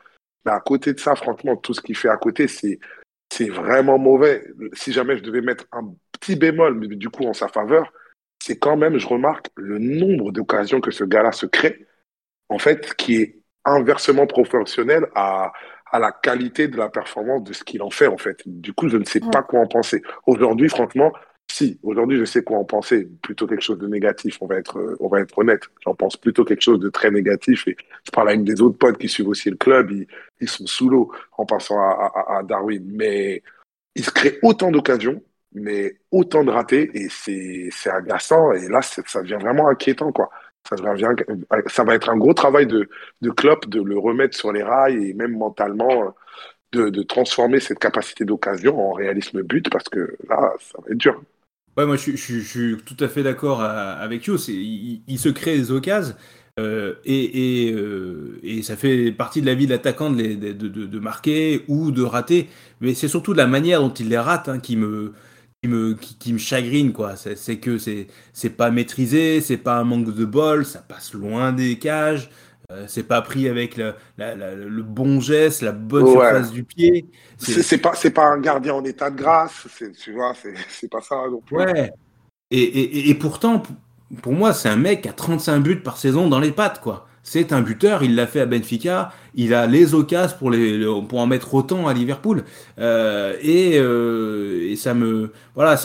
Mais 0.46 0.52
à 0.52 0.60
côté 0.60 0.94
de 0.94 1.00
ça, 1.00 1.14
franchement, 1.14 1.56
tout 1.56 1.74
ce 1.74 1.82
qu'il 1.82 1.96
fait 1.96 2.08
à 2.08 2.16
côté, 2.16 2.48
c'est 2.48 2.78
c'est 3.30 3.48
vraiment 3.48 3.98
mauvais. 3.98 4.44
Si 4.74 4.92
jamais 4.92 5.16
je 5.16 5.22
devais 5.22 5.40
mettre 5.40 5.64
un 5.72 5.92
petit 6.12 6.36
bémol, 6.36 6.74
mais 6.74 6.86
du 6.86 7.10
coup 7.10 7.24
en 7.24 7.32
sa 7.32 7.48
faveur, 7.48 7.92
c'est 8.42 8.58
quand 8.58 8.76
même, 8.76 8.98
je 8.98 9.08
remarque, 9.08 9.48
le 9.56 9.78
nombre 9.78 10.30
d'occasions 10.30 10.80
que 10.80 10.90
ce 10.90 11.04
gars-là 11.04 11.32
se 11.32 11.46
crée 11.46 11.86
en 12.48 12.58
fait, 12.58 12.94
qui 12.94 13.16
est 13.16 13.38
inversement 13.64 14.26
proportionnel 14.26 15.06
à, 15.14 15.52
à 15.90 15.98
la 15.98 16.12
qualité 16.12 16.68
de 16.68 16.76
la 16.76 16.88
performance 16.88 17.44
de 17.44 17.52
ce 17.52 17.64
qu'il 17.64 17.82
en 17.82 17.90
fait, 17.90 18.08
en 18.08 18.18
fait. 18.18 18.42
Du 18.46 18.72
coup, 18.72 18.88
je 18.88 18.96
ne 18.96 19.04
sais 19.04 19.20
pas 19.20 19.42
quoi 19.42 19.60
en 19.60 19.66
penser. 19.66 20.02
Aujourd'hui, 20.26 20.68
franchement, 20.68 21.12
si, 21.50 21.78
aujourd'hui, 21.82 22.18
je 22.18 22.24
sais 22.24 22.42
quoi 22.42 22.58
en 22.58 22.64
penser. 22.64 23.08
Plutôt 23.22 23.46
quelque 23.46 23.60
chose 23.60 23.78
de 23.78 23.86
négatif, 23.86 24.38
on 24.40 24.46
va 24.46 24.56
être, 24.56 24.96
on 24.98 25.08
va 25.08 25.20
être 25.20 25.38
honnête. 25.38 25.62
J'en 25.84 25.94
pense 25.94 26.16
plutôt 26.16 26.44
quelque 26.44 26.62
chose 26.62 26.80
de 26.80 26.88
très 26.88 27.10
négatif. 27.10 27.68
Et 27.68 27.76
je 28.04 28.10
parle 28.10 28.30
à 28.30 28.34
une 28.34 28.44
des 28.44 28.60
autres 28.60 28.76
potes 28.76 28.98
qui 28.98 29.08
suivent 29.08 29.28
aussi 29.28 29.50
le 29.50 29.56
club, 29.56 29.90
ils, 29.92 30.06
ils 30.40 30.48
sont 30.48 30.66
sous 30.66 30.88
l'eau 30.88 31.12
en 31.38 31.46
passant 31.46 31.78
à, 31.78 32.12
à, 32.14 32.38
à, 32.38 32.42
Darwin. 32.42 32.82
Mais 32.92 33.42
il 33.94 34.04
se 34.04 34.10
crée 34.10 34.38
autant 34.42 34.72
d'occasions, 34.72 35.22
mais 35.52 35.98
autant 36.10 36.42
de 36.42 36.50
ratés, 36.50 36.90
et 36.94 37.08
c'est 37.08 37.70
agaçant. 37.90 38.52
Et 38.52 38.68
là, 38.68 38.82
ça 38.82 39.22
devient 39.22 39.38
vraiment 39.40 39.68
inquiétant, 39.68 40.10
quoi 40.10 40.30
ça, 40.68 40.76
ça, 41.66 41.84
va 41.84 41.94
être 41.94 42.10
un 42.10 42.16
gros 42.16 42.34
travail 42.34 42.66
de, 42.66 42.88
de 43.20 43.30
Klopp 43.30 43.68
de 43.68 43.82
le 43.82 43.98
remettre 43.98 44.36
sur 44.36 44.52
les 44.52 44.62
rails 44.62 45.10
et 45.10 45.14
même 45.14 45.36
mentalement 45.36 46.14
de, 46.72 46.88
de 46.88 47.02
transformer 47.02 47.60
cette 47.60 47.78
capacité 47.78 48.24
d'occasion 48.24 48.90
en 48.90 48.92
réalisme 48.92 49.42
but 49.42 49.70
parce 49.70 49.88
que 49.88 50.16
là, 50.28 50.52
ça 50.58 50.78
va 50.82 50.90
être 50.90 50.98
dur. 50.98 51.20
Ouais, 51.76 51.86
moi 51.86 51.96
je, 51.96 52.16
suis 52.16 52.76
tout 52.84 52.96
à 53.00 53.08
fait 53.08 53.22
d'accord 53.22 53.60
euh, 53.60 53.96
avec 53.98 54.26
You. 54.26 54.36
Il, 54.48 55.18
se 55.18 55.28
crée 55.28 55.56
des 55.56 55.72
occasions 55.72 56.14
euh, 56.60 56.94
et, 57.04 57.72
euh, 57.74 58.62
ça 58.62 58.76
fait 58.76 59.10
partie 59.10 59.40
de 59.40 59.46
la 59.46 59.54
vie 59.54 59.66
de 59.66 59.72
l'attaquant 59.72 60.10
de, 60.10 60.22
de, 60.22 60.52
de, 60.52 60.68
de, 60.86 60.98
marquer 61.00 61.64
ou 61.66 61.90
de 61.90 62.02
rater. 62.02 62.48
Mais 62.80 62.94
c'est 62.94 63.08
surtout 63.08 63.32
la 63.32 63.48
manière 63.48 63.80
dont 63.80 63.92
il 63.92 64.08
les 64.08 64.18
rate 64.18 64.48
hein, 64.48 64.60
qui 64.60 64.76
me 64.76 65.14
me, 65.68 65.94
qui, 65.94 66.16
qui 66.16 66.32
me 66.32 66.38
chagrine, 66.38 66.92
quoi. 66.92 67.14
C'est 67.16 67.58
que 67.58 67.78
c'est 67.78 68.06
c'est 68.32 68.50
pas 68.50 68.70
maîtrisé, 68.70 69.40
c'est 69.40 69.56
pas 69.56 69.76
un 69.76 69.84
manque 69.84 70.14
de 70.14 70.24
bol, 70.24 70.64
ça 70.64 70.80
passe 70.80 71.12
loin 71.14 71.52
des 71.52 71.78
cages, 71.78 72.30
euh, 72.70 72.84
c'est 72.88 73.02
pas 73.02 73.22
pris 73.22 73.48
avec 73.48 73.76
le, 73.76 73.94
la, 74.18 74.34
la, 74.34 74.54
le 74.54 74.82
bon 74.82 75.20
geste, 75.20 75.62
la 75.62 75.72
bonne 75.72 76.04
ouais. 76.04 76.12
surface 76.12 76.50
du 76.50 76.64
pied. 76.64 77.06
C'est 77.38 77.78
pas 77.78 77.94
pas 78.14 78.26
un 78.26 78.40
gardien 78.40 78.74
en 78.74 78.84
état 78.84 79.10
de 79.10 79.16
grâce, 79.16 79.66
tu 80.02 80.12
vois, 80.12 80.32
c'est 80.68 80.90
pas 80.90 81.00
ça 81.00 81.16
non 81.30 81.40
plus. 81.40 81.56
Ouais. 81.56 81.90
Et, 82.50 82.62
et, 82.62 83.10
et 83.10 83.14
pourtant, 83.14 83.62
pour 84.22 84.32
moi, 84.32 84.52
c'est 84.52 84.68
un 84.68 84.76
mec 84.76 85.02
qui 85.02 85.08
a 85.08 85.12
35 85.12 85.60
buts 85.60 85.80
par 85.80 85.96
saison 85.96 86.28
dans 86.28 86.40
les 86.40 86.52
pattes, 86.52 86.80
quoi 86.80 87.06
c'est 87.26 87.54
un 87.54 87.62
buteur, 87.62 88.02
il 88.02 88.14
l'a 88.14 88.26
fait 88.26 88.40
à 88.40 88.46
Benfica, 88.46 89.10
il 89.34 89.54
a 89.54 89.66
les 89.66 89.94
occasions 89.94 90.36
pour, 91.08 91.18
en 91.18 91.26
mettre 91.26 91.54
autant 91.54 91.88
à 91.88 91.94
Liverpool. 91.94 92.44
Euh, 92.78 93.34
et, 93.42 93.78
euh, 93.78 94.76
ça 94.76 94.92
me 94.92 95.30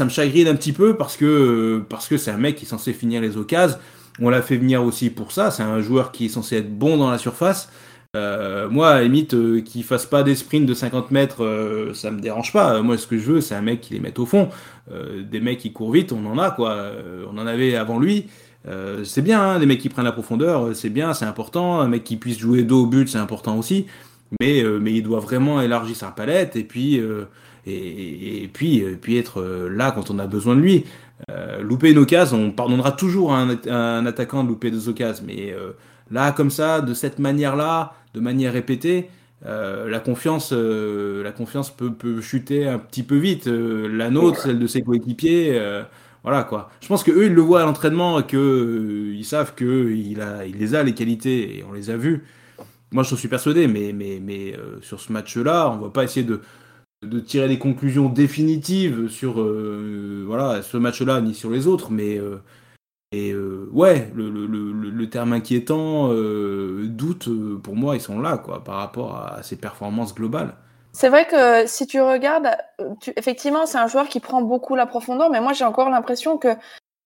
chagrine 0.10 0.50
un 0.50 0.56
petit 0.56 0.74
peu 0.74 0.98
parce 0.98 1.16
que 1.16 1.82
c'est 2.18 2.32
un 2.32 2.38
mec 2.38 2.58
qui 2.58 2.66
est 2.66 2.68
censé 2.68 2.92
finir 2.92 3.22
les 3.22 3.38
occasions. 3.38 3.78
On 4.22 4.30
l'a 4.30 4.42
fait 4.42 4.58
venir 4.58 4.84
aussi 4.84 5.10
pour 5.10 5.32
ça. 5.32 5.50
C'est 5.50 5.64
un 5.64 5.80
joueur 5.80 6.12
qui 6.12 6.26
est 6.26 6.30
censé 6.30 6.58
être 6.58 6.78
bon 6.78 6.98
dans 6.98 7.10
la 7.10 7.18
surface. 7.18 7.70
Euh, 8.18 8.68
moi, 8.70 9.02
limite, 9.02 9.34
euh, 9.34 9.62
qu'il 9.62 9.86
fasse 9.86 10.06
pas 10.06 10.24
des 10.24 10.36
sprints 10.36 10.66
de 10.66 10.74
50 10.74 11.10
mètres, 11.12 11.92
ça 11.94 12.12
me 12.12 12.20
dérange 12.20 12.52
pas. 12.52 12.82
Moi, 12.82 12.98
ce 12.98 13.08
que 13.08 13.18
je 13.18 13.32
veux, 13.32 13.40
c'est 13.42 13.56
un 13.56 13.62
mec 13.62 13.80
qui 13.80 13.94
les 13.94 14.02
mette 14.02 14.20
au 14.20 14.26
fond. 14.26 14.50
Des 14.92 15.40
mecs 15.40 15.60
qui 15.60 15.72
courent 15.72 15.94
vite, 15.94 16.12
on 16.12 16.26
en 16.26 16.38
a 16.38 16.52
quoi. 16.52 16.92
on 17.32 17.38
en 17.38 17.48
avait 17.48 17.76
avant 17.76 17.98
lui. 17.98 18.26
C'est 19.04 19.22
bien, 19.22 19.42
hein, 19.42 19.60
les 19.60 19.66
mecs 19.66 19.80
qui 19.80 19.90
prennent 19.90 20.06
la 20.06 20.12
profondeur, 20.12 20.76
c'est 20.76 20.90
bien, 20.90 21.14
c'est 21.14 21.26
important. 21.26 21.80
Un 21.80 21.88
mec 21.88 22.04
qui 22.04 22.18
puisse 22.18 22.40
jouer 22.40 22.64
dos 22.64 22.84
au 22.84 22.86
but, 22.86 23.10
c'est 23.10 23.18
important 23.18 23.58
aussi. 23.58 23.88
Mais, 24.40 24.64
mais 24.80 24.94
il 24.94 25.02
doit 25.02 25.20
vraiment 25.20 25.60
élargir 25.62 25.96
sa 25.96 26.12
palette 26.12 26.56
et 26.56 26.64
puis, 26.64 27.02
et, 27.66 28.50
puis, 28.54 28.84
puis 29.02 29.18
être 29.18 29.42
là 29.72 29.92
quand 29.92 30.12
on 30.12 30.20
a 30.20 30.28
besoin 30.28 30.56
de 30.56 30.62
lui. 30.62 30.86
louper 31.62 31.92
une 31.92 31.98
occasion, 31.98 32.38
on 32.38 32.52
pardonnera 32.52 32.92
toujours 32.92 33.34
à 33.34 33.40
un, 33.40 34.06
attaquant 34.06 34.44
de 34.44 34.50
louper 34.50 34.70
des 34.70 34.88
occasions. 34.88 35.24
Mais 35.26 35.56
là, 36.12 36.32
comme 36.32 36.52
ça, 36.52 36.82
de 36.82 36.94
cette 36.94 37.18
manière-là, 37.18 37.94
de 38.14 38.20
manière 38.20 38.54
répétée, 38.54 39.10
euh, 39.46 39.90
la 39.90 40.00
confiance, 40.00 40.52
euh, 40.52 41.24
la 41.24 41.32
confiance 41.32 41.70
peut, 41.70 41.94
peut, 41.94 42.20
chuter 42.20 42.68
un 42.68 42.78
petit 42.78 43.04
peu 43.04 43.16
vite. 43.16 43.48
Euh, 43.48 43.88
la 43.88 44.10
nôtre, 44.10 44.42
celle 44.42 44.60
de 44.60 44.68
ses 44.68 44.82
coéquipiers, 44.82 45.60
voilà 46.24 46.44
quoi. 46.44 46.70
Je 46.82 46.88
pense 46.88 47.04
que 47.04 47.12
eux, 47.12 47.26
ils 47.28 47.34
le 47.34 47.42
voient 47.42 47.62
à 47.62 47.66
l'entraînement 47.66 48.22
que 48.24 49.14
ils 49.14 49.26
savent 49.26 49.56
que 49.56 49.92
il 49.92 50.20
les 50.58 50.76
a 50.76 50.84
les 50.84 50.94
qualités 50.94 51.58
et 51.58 51.64
on 51.64 51.74
les 51.74 51.90
a 51.90 51.98
vus. 51.98 52.24
Moi, 52.92 53.04
je 53.04 53.16
suis 53.16 53.28
persuadé, 53.28 53.68
mais 53.68 53.94
mais 53.94 54.20
mais 54.22 54.56
sur 54.82 55.00
ce 55.00 55.12
match-là, 55.14 55.70
on 55.72 55.78
va 55.78 55.90
pas 55.90 56.04
essayer 56.04 56.26
de 56.26 56.42
de 57.04 57.20
tirer 57.20 57.48
des 57.48 57.60
conclusions 57.60 58.10
définitives 58.10 59.08
sur 59.10 59.34
voilà 60.26 60.62
ce 60.62 60.78
match-là 60.78 61.22
ni 61.22 61.34
sur 61.36 61.50
les 61.52 61.68
autres, 61.68 61.92
mais 61.92 62.20
et 63.12 63.32
euh, 63.32 63.68
ouais, 63.72 64.12
le, 64.16 64.30
le, 64.30 64.46
le, 64.46 64.72
le, 64.72 65.10
terme 65.10 65.34
inquiétant, 65.34 66.12
euh, 66.12 66.86
doute, 66.88 67.28
euh, 67.28 67.58
pour 67.58 67.76
moi, 67.76 67.96
ils 67.96 68.02
sont 68.02 68.20
là, 68.20 68.38
quoi, 68.38 68.64
par 68.64 68.76
rapport 68.76 69.16
à, 69.16 69.42
ses 69.42 69.56
performances 69.56 70.14
globales. 70.14 70.56
C'est 70.92 71.10
vrai 71.10 71.26
que 71.28 71.68
si 71.68 71.88
tu 71.88 72.02
regardes, 72.02 72.58
tu, 73.00 73.14
effectivement, 73.16 73.66
c'est 73.66 73.78
un 73.78 73.88
joueur 73.88 74.10
qui 74.10 74.20
prend 74.20 74.42
beaucoup 74.42 74.76
la 74.76 74.86
profondeur, 74.86 75.30
mais 75.30 75.42
moi, 75.42 75.54
j'ai 75.54 75.66
encore 75.66 75.90
l'impression 75.90 76.38
que 76.38 76.56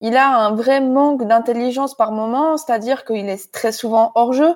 il 0.00 0.16
a 0.16 0.28
un 0.28 0.54
vrai 0.54 0.80
manque 0.80 1.26
d'intelligence 1.26 1.94
par 1.94 2.12
moment, 2.12 2.56
c'est-à-dire 2.56 3.04
qu'il 3.04 3.28
est 3.28 3.52
très 3.52 3.72
souvent 3.72 4.12
hors 4.14 4.32
jeu. 4.32 4.54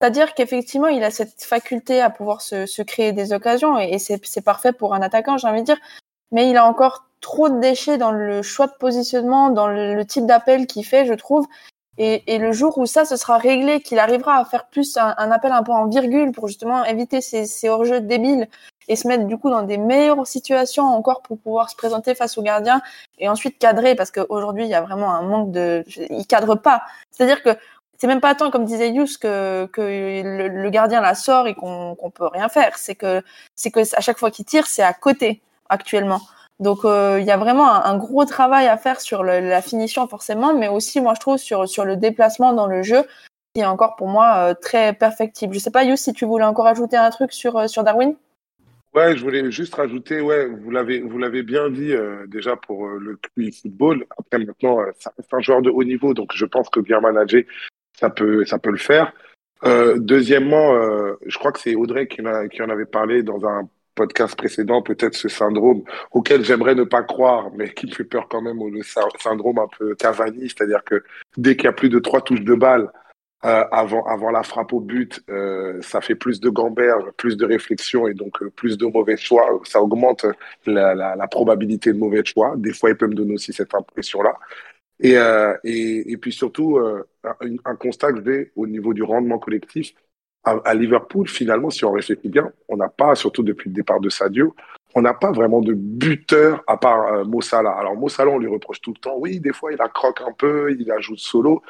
C'est-à-dire 0.00 0.34
qu'effectivement, 0.34 0.88
il 0.88 1.04
a 1.04 1.10
cette 1.10 1.42
faculté 1.42 2.00
à 2.00 2.10
pouvoir 2.10 2.40
se, 2.40 2.66
se 2.66 2.82
créer 2.82 3.12
des 3.12 3.32
occasions 3.32 3.78
et, 3.78 3.90
et 3.92 3.98
c'est 3.98 4.40
parfait 4.42 4.72
pour 4.72 4.94
un 4.94 5.02
attaquant, 5.02 5.36
j'ai 5.36 5.48
envie 5.48 5.60
de 5.60 5.66
dire. 5.66 5.78
Mais 6.32 6.48
il 6.48 6.56
a 6.56 6.66
encore 6.66 7.04
trop 7.20 7.48
de 7.48 7.60
déchets 7.60 7.98
dans 7.98 8.12
le 8.12 8.42
choix 8.42 8.66
de 8.66 8.74
positionnement, 8.78 9.50
dans 9.50 9.68
le, 9.68 10.04
type 10.04 10.26
d'appel 10.26 10.66
qu'il 10.66 10.84
fait, 10.84 11.06
je 11.06 11.14
trouve. 11.14 11.46
Et, 11.98 12.34
et, 12.34 12.38
le 12.38 12.52
jour 12.52 12.78
où 12.78 12.86
ça 12.86 13.04
se 13.04 13.16
sera 13.16 13.36
réglé, 13.36 13.80
qu'il 13.80 13.98
arrivera 13.98 14.38
à 14.38 14.44
faire 14.44 14.66
plus 14.66 14.96
un, 14.96 15.30
appel 15.30 15.52
un 15.52 15.62
peu 15.62 15.72
en 15.72 15.86
virgule 15.86 16.32
pour 16.32 16.48
justement 16.48 16.84
éviter 16.84 17.20
ces, 17.20 17.46
ces 17.46 17.68
hors-jeux 17.68 18.00
débiles 18.00 18.48
et 18.88 18.96
se 18.96 19.06
mettre 19.06 19.24
du 19.26 19.38
coup 19.38 19.50
dans 19.50 19.62
des 19.62 19.78
meilleures 19.78 20.26
situations 20.26 20.84
encore 20.84 21.22
pour 21.22 21.38
pouvoir 21.38 21.70
se 21.70 21.76
présenter 21.76 22.14
face 22.14 22.36
au 22.38 22.42
gardien 22.42 22.82
et 23.18 23.28
ensuite 23.28 23.58
cadrer 23.58 23.94
parce 23.94 24.10
qu'aujourd'hui 24.10 24.64
il 24.64 24.70
y 24.70 24.74
a 24.74 24.80
vraiment 24.80 25.12
un 25.14 25.22
manque 25.22 25.52
de, 25.52 25.84
il 26.10 26.26
cadre 26.26 26.56
pas. 26.56 26.82
C'est-à-dire 27.10 27.42
que 27.42 27.50
c'est 27.98 28.06
même 28.06 28.20
pas 28.20 28.34
tant 28.34 28.50
comme 28.50 28.64
disait 28.64 28.90
Yous 28.90 29.18
que, 29.20 29.66
que 29.66 29.80
le, 29.82 30.70
gardien 30.70 31.00
la 31.00 31.14
sort 31.14 31.46
et 31.46 31.54
qu'on 31.54 31.94
qu'on 31.94 32.10
peut 32.10 32.26
rien 32.26 32.48
faire. 32.48 32.78
C'est 32.78 32.96
que 32.96 33.22
c'est 33.54 33.70
que 33.70 33.80
à 33.94 34.00
chaque 34.00 34.18
fois 34.18 34.30
qu'il 34.30 34.44
tire 34.44 34.66
c'est 34.66 34.82
à 34.82 34.92
côté 34.92 35.40
actuellement. 35.68 36.20
Donc 36.60 36.84
euh, 36.84 37.18
il 37.18 37.26
y 37.26 37.30
a 37.30 37.38
vraiment 37.38 37.72
un, 37.72 37.96
gros 37.96 38.26
travail 38.26 38.66
à 38.66 38.76
faire 38.76 39.00
sur 39.00 39.24
la 39.24 39.62
finition 39.62 40.06
forcément, 40.06 40.54
mais 40.54 40.68
aussi 40.68 41.00
moi 41.00 41.14
je 41.14 41.20
trouve 41.20 41.38
sur 41.38 41.66
sur 41.66 41.86
le 41.86 41.96
déplacement 41.96 42.52
dans 42.52 42.66
le 42.66 42.82
jeu 42.82 43.02
qui 43.54 43.62
est 43.62 43.64
encore 43.64 43.96
pour 43.96 44.08
moi 44.08 44.50
euh, 44.50 44.54
très 44.54 44.92
perfectible. 44.92 45.54
Je 45.54 45.58
sais 45.58 45.70
pas 45.70 45.84
Yous 45.84 45.96
si 45.96 46.12
tu 46.12 46.26
voulais 46.26 46.44
encore 46.44 46.66
ajouter 46.66 46.98
un 46.98 47.08
truc 47.08 47.32
sur 47.32 47.56
euh, 47.56 47.66
sur 47.66 47.82
Darwin? 47.82 48.14
Ouais, 48.94 49.16
je 49.16 49.22
voulais 49.22 49.50
juste 49.50 49.74
rajouter, 49.74 50.20
ouais, 50.20 50.46
vous 50.48 50.70
l'avez 50.70 51.00
vous 51.00 51.16
l'avez 51.16 51.42
bien 51.42 51.70
dit 51.70 51.94
déjà 52.26 52.56
pour 52.56 52.88
le 52.88 53.18
football. 53.52 54.04
Après 54.18 54.44
maintenant, 54.44 54.78
ça 54.98 55.12
reste 55.16 55.32
un 55.32 55.40
joueur 55.40 55.62
de 55.62 55.70
haut 55.70 55.84
niveau, 55.84 56.12
donc 56.12 56.32
je 56.34 56.44
pense 56.44 56.68
que 56.68 56.80
bien 56.80 57.00
manager, 57.00 57.44
ça 57.96 58.10
peut 58.10 58.44
ça 58.44 58.58
peut 58.58 58.72
le 58.72 58.78
faire. 58.78 59.12
deuxièmement, 59.96 60.74
je 61.24 61.38
crois 61.38 61.52
que 61.52 61.60
c'est 61.60 61.76
Audrey 61.76 62.08
qui 62.08 62.20
en 62.20 62.68
avait 62.68 62.84
parlé 62.84 63.22
dans 63.22 63.46
un 63.46 63.68
podcast 63.94 64.36
précédent, 64.36 64.82
peut-être 64.82 65.14
ce 65.14 65.28
syndrome 65.28 65.82
auquel 66.12 66.44
j'aimerais 66.44 66.74
ne 66.74 66.84
pas 66.84 67.02
croire, 67.02 67.50
mais 67.56 67.72
qui 67.72 67.86
me 67.86 67.92
fait 67.92 68.04
peur 68.04 68.28
quand 68.28 68.42
même, 68.42 68.58
le 68.58 68.82
syndrome 69.18 69.58
un 69.58 69.68
peu 69.78 69.94
Cavani, 69.94 70.48
c'est-à-dire 70.48 70.84
que 70.84 71.02
dès 71.36 71.56
qu'il 71.56 71.64
y 71.64 71.68
a 71.68 71.72
plus 71.72 71.88
de 71.88 71.98
trois 71.98 72.20
touches 72.20 72.42
de 72.42 72.54
balle 72.54 72.90
euh, 73.46 73.64
avant, 73.72 74.04
avant 74.04 74.30
la 74.30 74.42
frappe 74.42 74.72
au 74.74 74.80
but, 74.80 75.22
euh, 75.30 75.80
ça 75.80 76.02
fait 76.02 76.14
plus 76.14 76.40
de 76.40 76.50
gamberge, 76.50 77.10
plus 77.16 77.38
de 77.38 77.46
réflexion 77.46 78.06
et 78.06 78.12
donc 78.12 78.42
euh, 78.42 78.50
plus 78.50 78.76
de 78.76 78.84
mauvais 78.84 79.16
choix. 79.16 79.60
Ça 79.64 79.80
augmente 79.80 80.26
la, 80.66 81.28
probabilité 81.30 81.92
de 81.92 81.98
mauvais 81.98 82.22
choix. 82.22 82.54
Des 82.58 82.74
fois, 82.74 82.90
il 82.90 82.96
peut 82.96 83.06
me 83.06 83.14
donner 83.14 83.34
aussi 83.34 83.54
cette 83.54 83.74
impression-là. 83.74 84.34
Et, 85.02 85.14
et, 85.64 86.12
et, 86.12 86.16
puis 86.18 86.30
surtout, 86.30 86.78
un, 86.78 87.32
un 87.64 87.76
constat 87.76 88.12
que 88.12 88.22
j'ai 88.22 88.52
au 88.54 88.66
niveau 88.66 88.92
du 88.92 89.02
rendement 89.02 89.38
collectif, 89.38 89.94
à, 90.44 90.74
Liverpool, 90.74 91.28
finalement, 91.28 91.70
si 91.70 91.84
on 91.84 91.92
réfléchit 91.92 92.28
bien, 92.28 92.50
on 92.68 92.76
n'a 92.76 92.88
pas, 92.88 93.14
surtout 93.14 93.42
depuis 93.42 93.68
le 93.68 93.74
départ 93.74 94.00
de 94.00 94.08
Sadio, 94.08 94.54
on 94.94 95.02
n'a 95.02 95.14
pas 95.14 95.32
vraiment 95.32 95.60
de 95.60 95.74
buteur 95.74 96.62
à 96.66 96.76
part 96.76 97.12
euh, 97.12 97.24
Mossala. 97.24 97.70
Alors 97.70 97.94
Mossala, 97.94 98.30
on 98.30 98.38
lui 98.38 98.48
reproche 98.48 98.80
tout 98.80 98.92
le 98.92 99.00
temps, 99.00 99.16
oui, 99.18 99.38
des 99.38 99.52
fois 99.52 99.72
il 99.72 99.80
a 99.80 99.88
croque 99.88 100.20
un 100.22 100.32
peu, 100.32 100.74
il 100.78 100.90
ajoute 100.90 101.18
solo, 101.18 101.62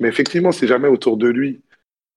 mais 0.00 0.08
effectivement, 0.08 0.52
c'est 0.52 0.66
jamais 0.66 0.88
autour 0.88 1.16
de 1.16 1.28
lui. 1.28 1.62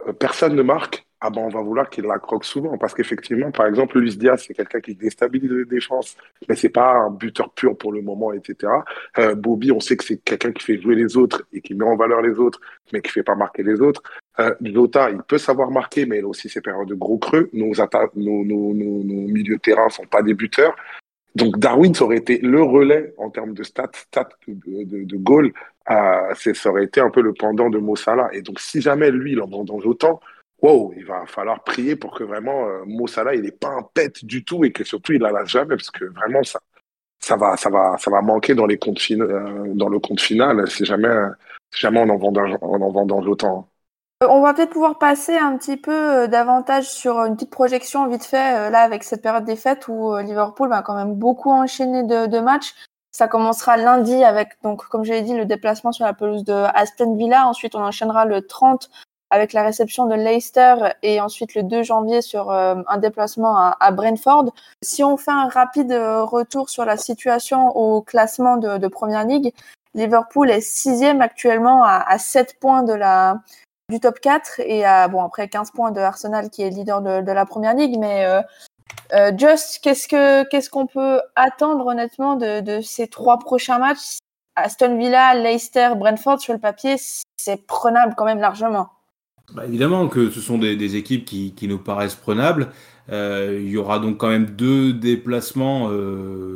Euh, 0.08 0.14
personne 0.14 0.56
ne 0.56 0.62
marque 0.62 1.06
ah 1.26 1.30
ben 1.30 1.40
on 1.40 1.48
va 1.48 1.62
vouloir 1.62 1.90
qu'il 1.90 2.04
la 2.04 2.20
croque 2.20 2.44
souvent. 2.44 2.78
Parce 2.78 2.94
qu'effectivement, 2.94 3.50
par 3.50 3.66
exemple, 3.68 3.98
Luis 3.98 4.18
Diaz, 4.18 4.44
c'est 4.46 4.54
quelqu'un 4.54 4.82
qui 4.82 4.94
déstabilise 4.94 5.50
les 5.50 5.64
défenses, 5.64 6.18
mais 6.50 6.56
c'est 6.58 6.68
pas 6.68 6.96
un 6.96 7.12
buteur 7.12 7.50
pur 7.54 7.78
pour 7.78 7.94
le 7.94 8.02
moment, 8.02 8.34
etc. 8.34 8.74
Euh, 9.20 9.34
Bobby, 9.34 9.72
on 9.72 9.80
sait 9.80 9.96
que 9.96 10.04
c'est 10.04 10.18
quelqu'un 10.18 10.52
qui 10.52 10.66
fait 10.66 10.82
jouer 10.82 10.96
les 10.96 11.16
autres 11.16 11.48
et 11.54 11.62
qui 11.62 11.76
met 11.76 11.86
en 11.86 11.96
valeur 11.96 12.22
les 12.22 12.38
autres, 12.40 12.60
mais 12.92 13.02
qui 13.02 13.10
fait 13.10 13.24
pas 13.24 13.36
marquer 13.36 13.64
les 13.64 13.80
autres. 13.80 14.04
Euh, 14.40 14.56
Lota, 14.62 15.12
il 15.12 15.22
peut 15.22 15.38
savoir 15.38 15.70
marquer, 15.70 16.06
mais 16.06 16.18
il 16.20 16.24
a 16.24 16.28
aussi 16.28 16.50
ses 16.50 16.62
périodes 16.62 16.88
de 16.88 16.96
gros 16.96 17.18
creux. 17.18 17.50
Nos, 17.54 17.74
nos, 17.74 18.44
nos, 18.44 18.74
nos, 18.74 19.04
nos 19.04 19.28
milieux 19.28 19.56
de 19.56 19.62
terrain 19.62 19.90
sont 19.90 20.06
pas 20.06 20.24
des 20.24 20.34
buteurs. 20.34 20.76
Donc 21.36 21.58
Darwin, 21.58 21.94
ça 21.94 22.06
aurait 22.06 22.18
été 22.18 22.38
le 22.40 22.62
relais 22.62 23.14
en 23.18 23.30
termes 23.30 23.54
de 23.54 23.64
stats, 23.64 23.90
stats 23.94 24.30
de, 24.48 24.84
de, 24.84 25.04
de 25.04 25.18
goal. 25.18 25.52
Euh, 25.90 26.34
ça 26.36 26.70
aurait 26.70 26.86
été 26.86 27.02
un 27.02 27.10
peu 27.10 27.22
le 27.22 27.34
pendant 27.34 27.70
de 27.70 27.80
Mossala. 27.80 28.30
Et 28.34 28.42
donc 28.42 28.60
si 28.60 28.82
jamais 28.82 29.12
lui, 29.12 29.34
il 29.34 29.42
en 29.42 29.48
vendange 29.48 29.86
autant, 29.86 30.20
wow, 30.62 30.94
il 30.96 31.06
va 31.06 31.26
falloir 31.26 31.64
prier 31.64 31.96
pour 31.96 32.16
que 32.16 32.24
vraiment 32.24 32.68
euh, 32.68 32.84
Mossala, 32.86 33.36
il 33.36 33.42
n'est 33.42 33.52
pas 33.52 33.70
un 33.70 33.82
pet 33.82 34.24
du 34.24 34.44
tout 34.44 34.64
et 34.64 34.72
que 34.72 34.84
surtout 34.84 35.14
il 35.14 35.22
la 35.22 35.44
jamais 35.46 35.76
parce 35.76 35.92
que 35.92 36.06
vraiment 36.06 36.44
ça, 36.44 36.60
ça 37.20 37.36
va, 37.36 37.58
ça 37.58 37.70
va, 37.70 37.98
ça 37.98 38.12
va 38.12 38.22
manquer 38.22 38.54
dans 38.54 38.68
les 38.68 38.78
comptes 38.78 39.02
euh, 39.12 39.74
dans 39.74 39.90
le 39.90 40.00
compte 40.00 40.22
final. 40.22 40.70
C'est 40.70 40.86
jamais, 40.86 41.16
jamais 41.72 42.00
on 42.00 42.10
en 42.10 42.18
vendange, 42.18 42.58
on 42.62 42.82
en 42.82 42.92
vendange 42.92 43.28
autant. 43.28 43.70
Euh, 44.24 44.28
on 44.30 44.42
va 44.42 44.54
peut-être 44.54 44.72
pouvoir 44.72 44.98
passer 44.98 45.36
un 45.36 45.58
petit 45.58 45.78
peu 45.78 46.28
davantage 46.28 46.90
sur 46.90 47.20
une 47.26 47.36
petite 47.36 47.50
projection 47.50 48.08
vite 48.08 48.24
fait 48.24 48.70
là 48.70 48.82
avec 48.82 49.04
cette 49.04 49.22
période 49.22 49.46
des 49.46 49.56
fêtes 49.56 49.88
où 49.88 50.16
Liverpool 50.18 50.70
va 50.70 50.82
quand 50.82 50.96
même 50.96 51.16
beaucoup 51.16 51.52
enchaîner 51.52 52.04
de, 52.04 52.40
matchs. 52.40 52.74
Ça 53.12 53.28
commencera 53.28 53.78
lundi 53.78 54.24
avec 54.24 54.58
donc 54.64 54.86
comme 54.88 55.04
j'ai 55.04 55.22
dit 55.22 55.36
le 55.36 55.46
déplacement 55.46 55.92
sur 55.92 56.06
la 56.06 56.14
pelouse 56.14 56.44
de 56.44 56.54
Aston 56.54 57.16
Villa. 57.16 57.48
Ensuite 57.48 57.76
on 57.76 57.84
enchaînera 57.84 58.26
le 58.26 58.46
30 58.46 58.90
avec 59.34 59.52
la 59.54 59.64
réception 59.64 60.06
de 60.06 60.14
Leicester 60.14 60.76
et 61.02 61.20
ensuite 61.20 61.56
le 61.56 61.64
2 61.64 61.82
janvier 61.82 62.22
sur 62.22 62.52
euh, 62.52 62.76
un 62.88 62.98
déplacement 63.00 63.74
à, 63.80 63.92
Brentford. 63.92 64.54
Si 64.84 65.04
on 65.04 65.18
fait 65.18 65.32
un 65.32 65.48
rapide 65.48 65.92
euh, 65.92 66.24
retour 66.24 66.70
sur 66.70 66.86
la 66.86 66.98
situation 66.98 67.76
au 67.76 68.04
classement 68.04 68.58
de, 68.58 68.78
de 68.78 68.88
Première 68.88 69.26
Ligue, 69.26 69.52
Liverpool 69.96 70.52
est 70.52 70.62
sixième 70.62 71.22
actuellement 71.22 71.84
à, 71.84 72.04
à 72.08 72.20
7 72.20 72.60
points 72.60 72.84
de 72.84 72.94
la 72.94 73.40
du 73.94 74.00
top 74.00 74.20
4 74.20 74.62
et 74.66 74.86
à 74.86 75.08
bon 75.08 75.24
après 75.24 75.48
15 75.48 75.70
points 75.72 75.92
de 75.92 76.00
Arsenal 76.00 76.50
qui 76.50 76.64
est 76.64 76.72
leader 76.72 77.02
de, 77.02 77.32
la 77.32 77.46
Première 77.46 77.76
Ligue. 77.76 77.98
Mais 78.00 78.26
euh, 78.26 78.42
euh 79.14 79.32
Just, 79.38 79.80
qu'est-ce 79.84 80.08
que 80.08 80.50
qu'est-ce 80.50 80.72
qu'on 80.72 80.88
peut 80.88 81.22
attendre 81.36 81.86
honnêtement 81.86 82.36
de, 82.36 82.82
ces 82.82 83.08
trois 83.08 83.38
prochains 83.38 83.78
matchs? 83.78 84.18
Aston 84.56 84.98
Villa, 84.98 85.36
Leicester, 85.36 85.90
Brentford 85.96 86.40
sur 86.40 86.54
le 86.54 86.60
papier, 86.60 86.96
c'est 87.38 87.66
prenable 87.66 88.14
quand 88.18 88.26
même 88.26 88.40
largement. 88.40 88.90
Bah, 89.54 89.66
évidemment 89.66 90.08
que 90.08 90.30
ce 90.30 90.42
sont 90.42 90.58
des, 90.58 90.96
équipes 90.96 91.26
qui, 91.26 91.54
qui, 91.54 91.68
nous 91.68 91.80
paraissent 91.80 92.16
prenables. 92.16 92.72
Euh, 93.12 93.60
il 93.62 93.70
y 93.70 93.78
aura 93.78 94.00
donc 94.00 94.18
quand 94.18 94.30
même 94.30 94.46
deux 94.46 94.94
déplacements 94.94 95.90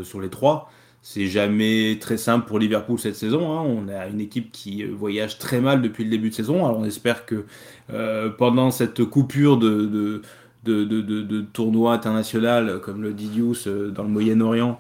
sur 0.04 0.22
les 0.22 0.30
trois. 0.30 0.70
C'est 1.10 1.28
jamais 1.28 1.98
très 2.02 2.18
simple 2.18 2.46
pour 2.46 2.60
Liverpool 2.60 3.00
cette 3.00 3.16
saison. 3.16 3.58
Hein. 3.58 3.64
On 3.66 3.88
a 3.88 4.08
une 4.08 4.20
équipe 4.20 4.52
qui 4.52 4.84
euh, 4.84 4.90
voyage 4.94 5.38
très 5.38 5.62
mal 5.62 5.82
depuis 5.82 6.04
le 6.04 6.10
début 6.10 6.32
de 6.32 6.36
saison. 6.36 6.66
Alors 6.66 6.80
on 6.80 6.84
espère 6.84 7.26
que 7.26 7.46
euh, 7.94 8.30
pendant 8.30 8.72
cette 8.72 9.06
coupure 9.06 9.56
de, 9.56 9.86
de, 9.86 10.22
de, 10.66 10.84
de, 10.84 11.22
de 11.22 11.42
tournoi 11.54 11.94
international, 11.94 12.82
comme 12.82 13.02
le 13.02 13.14
dit 13.14 13.30
Youss, 13.34 13.68
euh, 13.68 13.90
dans 13.90 14.04
le 14.04 14.10
Moyen-Orient, 14.10 14.78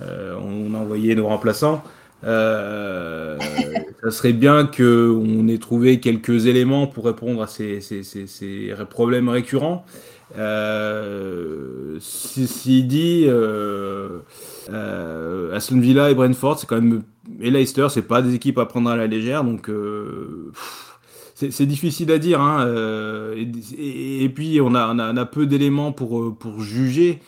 on 0.00 0.74
a 0.74 0.78
envoyé 0.78 1.14
nos 1.14 1.28
remplaçants. 1.28 1.84
Euh, 2.24 3.38
ça 4.02 4.10
serait 4.10 4.32
bien 4.32 4.66
qu'on 4.66 5.46
ait 5.46 5.58
trouvé 5.58 6.00
quelques 6.00 6.46
éléments 6.46 6.88
pour 6.88 7.04
répondre 7.04 7.40
à 7.40 7.46
ces, 7.46 7.80
ces, 7.80 8.02
ces, 8.02 8.26
ces 8.26 8.74
problèmes 8.90 9.28
récurrents. 9.28 9.84
Euh, 10.36 11.98
S'il 12.00 12.86
dit 12.86 13.24
euh, 13.26 14.20
euh, 14.70 15.56
Aston 15.56 15.80
Villa 15.80 16.10
et 16.10 16.14
Brentford, 16.14 16.58
c'est 16.58 16.66
quand 16.66 16.80
même 16.80 17.02
et 17.40 17.50
Leicester, 17.50 17.88
c'est 17.90 18.02
pas 18.02 18.22
des 18.22 18.34
équipes 18.34 18.58
à 18.58 18.66
prendre 18.66 18.90
à 18.90 18.96
la 18.96 19.06
légère, 19.06 19.44
donc 19.44 19.68
euh, 19.68 20.52
c'est 21.34 21.66
difficile 21.66 22.10
à 22.10 22.18
dire. 22.18 22.40
Hein, 22.40 22.66
euh, 22.66 23.34
et, 23.36 24.28
puis 24.30 24.60
on 24.60 24.74
a, 24.74 25.26
peu 25.26 25.46
d'éléments 25.46 25.92
pour, 25.92 26.36
pour 26.36 26.60
juger. 26.60 27.20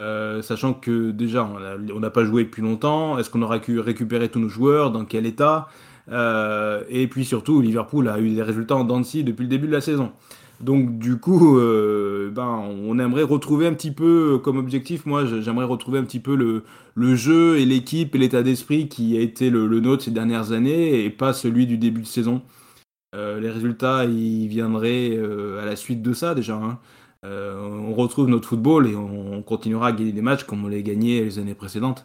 Euh, 0.00 0.42
sachant 0.42 0.72
que 0.74 1.12
déjà 1.12 1.48
on 1.94 2.00
n'a 2.00 2.10
pas 2.10 2.24
joué 2.24 2.44
depuis 2.44 2.62
longtemps, 2.62 3.18
est-ce 3.18 3.30
qu'on 3.30 3.42
aura 3.42 3.60
pu 3.60 3.78
récupérer 3.78 4.28
tous 4.28 4.40
nos 4.40 4.48
joueurs, 4.48 4.90
dans 4.90 5.04
quel 5.04 5.26
état 5.26 5.68
euh, 6.10 6.82
Et 6.88 7.06
puis 7.06 7.24
surtout, 7.24 7.60
Liverpool 7.60 8.08
a 8.08 8.18
eu 8.18 8.30
des 8.30 8.42
résultats 8.42 8.76
en 8.76 8.84
Dancy 8.84 9.22
depuis 9.22 9.42
le 9.42 9.48
début 9.48 9.66
de 9.68 9.72
la 9.72 9.80
saison. 9.80 10.12
Donc 10.62 10.98
du 10.98 11.18
coup, 11.18 11.58
euh, 11.58 12.30
ben, 12.30 12.46
on 12.84 12.98
aimerait 12.98 13.24
retrouver 13.24 13.66
un 13.66 13.74
petit 13.74 13.90
peu 13.90 14.38
comme 14.42 14.58
objectif, 14.58 15.06
moi 15.06 15.26
j'aimerais 15.26 15.64
retrouver 15.64 15.98
un 15.98 16.04
petit 16.04 16.20
peu 16.20 16.36
le, 16.36 17.16
jeu 17.16 17.58
et 17.58 17.64
l'équipe 17.66 18.14
et 18.14 18.18
l'état 18.18 18.42
d'esprit 18.44 18.88
qui 18.88 19.16
a 19.16 19.20
été 19.20 19.50
le, 19.50 19.66
nôtre 19.80 20.04
ces 20.04 20.12
dernières 20.12 20.52
années 20.52 21.04
et 21.04 21.10
pas 21.10 21.32
celui 21.32 21.66
du 21.66 21.78
début 21.78 22.02
de 22.02 22.06
saison. 22.06 22.42
Euh, 23.14 23.40
les 23.40 23.50
résultats, 23.50 24.04
ils 24.04 24.48
viendraient 24.48 25.10
euh, 25.16 25.62
à 25.62 25.66
la 25.66 25.76
suite 25.76 26.00
de 26.02 26.12
ça 26.14 26.34
déjà. 26.34 26.54
Hein. 26.54 26.78
Euh, 27.24 27.56
on 27.60 27.94
retrouve 27.94 28.28
notre 28.28 28.48
football 28.48 28.88
et 28.88 28.96
on 28.96 29.42
continuera 29.42 29.88
à 29.88 29.92
gagner 29.92 30.12
des 30.12 30.22
matchs 30.22 30.42
comme 30.44 30.64
on 30.64 30.68
l'a 30.68 30.80
gagné 30.82 31.22
les 31.24 31.38
années 31.38 31.54
précédentes. 31.54 32.04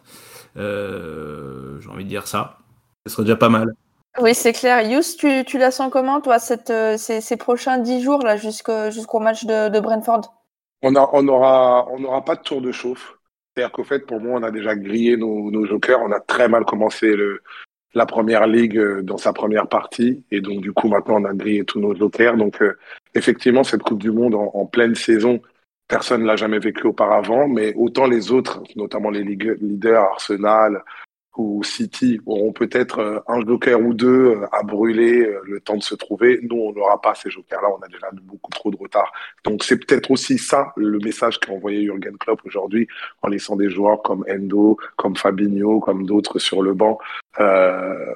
Euh, 0.56 1.80
J'ai 1.80 1.88
envie 1.88 2.04
de 2.04 2.08
dire 2.08 2.26
ça. 2.26 2.58
Ce 3.06 3.12
serait 3.12 3.24
déjà 3.24 3.36
pas 3.36 3.48
mal. 3.48 3.74
Oui, 4.20 4.34
c'est 4.34 4.52
clair. 4.52 4.82
Yous, 4.82 5.16
tu, 5.18 5.58
la 5.58 5.70
sens 5.70 5.90
comment, 5.92 6.20
toi, 6.20 6.38
euh, 6.70 6.96
ces, 6.96 7.36
prochains 7.36 7.78
dix 7.78 8.02
jours 8.02 8.22
là 8.22 8.36
jusqu'au 8.36 9.20
match 9.20 9.44
de, 9.44 9.80
Brentford? 9.80 10.34
On 10.82 10.90
n'aura 10.90 12.24
pas 12.24 12.36
de 12.36 12.42
tour 12.42 12.60
de 12.60 12.72
chauffe. 12.72 13.14
C'est-à-dire 13.54 13.72
qu'au 13.72 13.84
fait, 13.84 14.00
pour 14.00 14.20
moi, 14.20 14.38
on 14.40 14.42
a 14.42 14.50
déjà 14.50 14.74
grillé 14.76 15.16
nos, 15.16 15.50
nos, 15.50 15.66
jokers. 15.66 16.00
On 16.02 16.12
a 16.12 16.20
très 16.20 16.48
mal 16.48 16.64
commencé 16.64 17.14
la 17.94 18.06
première 18.06 18.46
ligue 18.46 18.78
euh, 18.78 19.02
dans 19.02 19.18
sa 19.18 19.32
première 19.32 19.66
partie, 19.66 20.22
et 20.30 20.40
donc 20.40 20.60
du 20.60 20.72
coup, 20.72 20.88
maintenant, 20.88 21.20
on 21.20 21.24
a 21.24 21.32
grillé 21.32 21.64
tous 21.64 21.80
nos 21.80 21.94
jokers. 21.94 22.36
Donc, 22.36 22.60
euh, 22.62 22.78
effectivement, 23.14 23.64
cette 23.64 23.82
Coupe 23.82 23.98
du 23.98 24.12
Monde 24.12 24.34
en, 24.34 24.50
en 24.54 24.66
pleine 24.66 24.94
saison, 24.94 25.40
personne 25.88 26.22
ne 26.22 26.26
l'a 26.26 26.36
jamais 26.36 26.58
vécu 26.58 26.86
auparavant, 26.86 27.48
mais 27.48 27.74
autant 27.74 28.06
les 28.06 28.30
autres, 28.30 28.62
notamment 28.76 29.10
les 29.10 29.24
leaders, 29.24 30.02
Arsenal, 30.02 30.84
ou 31.38 31.62
City 31.62 32.20
auront 32.26 32.52
peut-être 32.52 33.22
un 33.28 33.40
joker 33.46 33.80
ou 33.80 33.94
deux 33.94 34.40
à 34.52 34.62
brûler 34.64 35.32
le 35.44 35.60
temps 35.60 35.76
de 35.76 35.82
se 35.82 35.94
trouver. 35.94 36.40
Nous, 36.42 36.56
on 36.56 36.72
n'aura 36.72 37.00
pas 37.00 37.14
ces 37.14 37.30
jokers-là. 37.30 37.68
On 37.78 37.82
a 37.82 37.88
déjà 37.88 38.08
beaucoup 38.22 38.50
trop 38.50 38.70
de 38.70 38.76
retard. 38.76 39.12
Donc, 39.44 39.62
c'est 39.62 39.78
peut-être 39.78 40.10
aussi 40.10 40.36
ça 40.36 40.72
le 40.76 40.98
message 40.98 41.38
qu'a 41.38 41.52
envoyé 41.52 41.84
Jurgen 41.84 42.16
Klopp 42.18 42.40
aujourd'hui 42.44 42.88
en 43.22 43.28
laissant 43.28 43.54
des 43.56 43.70
joueurs 43.70 44.02
comme 44.02 44.24
Endo, 44.28 44.78
comme 44.96 45.16
Fabinho, 45.16 45.78
comme 45.80 46.04
d'autres 46.04 46.40
sur 46.40 46.60
le 46.60 46.74
banc. 46.74 46.98
Euh, 47.38 48.14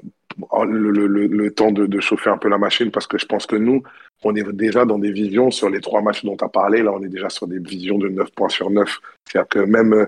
le, 0.65 1.49
temps 1.51 1.73
de, 1.73 1.87
de, 1.87 2.01
chauffer 2.01 2.31
un 2.31 2.39
peu 2.39 2.49
la 2.49 2.59
machine 2.59 2.91
parce 2.91 3.07
que 3.07 3.19
je 3.19 3.27
pense 3.27 3.47
que 3.47 3.57
nous, 3.57 3.83
on 4.25 4.35
est 4.35 4.51
déjà 4.53 4.85
dans 4.85 4.99
des 4.99 5.13
visions 5.13 5.51
sur 5.51 5.69
les 5.69 5.81
trois 5.81 6.01
matchs 6.01 6.25
dont 6.25 6.37
tu 6.37 6.45
as 6.45 6.49
parlé. 6.49 6.83
Là, 6.83 6.93
on 6.93 7.03
est 7.03 7.09
déjà 7.09 7.29
sur 7.29 7.47
des 7.47 7.59
visions 7.59 7.99
de 7.99 8.09
9 8.09 8.31
points 8.33 8.49
sur 8.49 8.71
9. 8.71 8.99
C'est-à-dire 9.25 9.49
que 9.49 9.59
même 9.59 10.07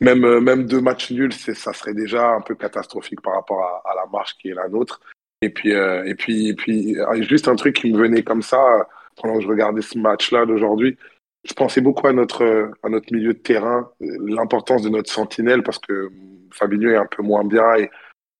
même, 0.00 0.40
même 0.40 0.66
deux 0.66 0.80
matchs 0.80 1.10
nuls, 1.10 1.32
ça 1.32 1.72
serait 1.72 1.94
déjà 1.94 2.30
un 2.30 2.40
peu 2.40 2.54
catastrophique 2.54 3.20
par 3.20 3.34
rapport 3.34 3.82
à, 3.84 3.94
la 3.94 4.06
marche 4.10 4.36
qui 4.38 4.48
est 4.48 4.54
la 4.54 4.68
nôtre. 4.68 5.00
Et 5.42 5.50
puis, 5.50 5.74
euh, 5.74 6.04
et 6.04 6.14
puis, 6.14 6.48
et 6.48 6.54
puis, 6.54 6.96
juste 7.22 7.48
un 7.48 7.56
truc 7.56 7.76
qui 7.76 7.92
me 7.92 7.98
venait 7.98 8.22
comme 8.22 8.42
ça 8.42 8.88
pendant 9.16 9.36
que 9.36 9.42
je 9.42 9.48
regardais 9.48 9.82
ce 9.82 9.98
match-là 9.98 10.46
d'aujourd'hui. 10.46 10.96
Je 11.44 11.54
pensais 11.54 11.80
beaucoup 11.80 12.06
à 12.06 12.12
notre, 12.12 12.72
à 12.82 12.88
notre 12.88 13.12
milieu 13.12 13.32
de 13.32 13.38
terrain, 13.38 13.90
l'importance 14.00 14.82
de 14.82 14.90
notre 14.90 15.10
sentinelle 15.10 15.62
parce 15.62 15.78
que 15.78 16.10
Fabinho 16.52 16.90
est 16.90 16.96
un 16.96 17.06
peu 17.06 17.22
moins 17.22 17.44
bien. 17.44 17.74
Et 17.76 17.90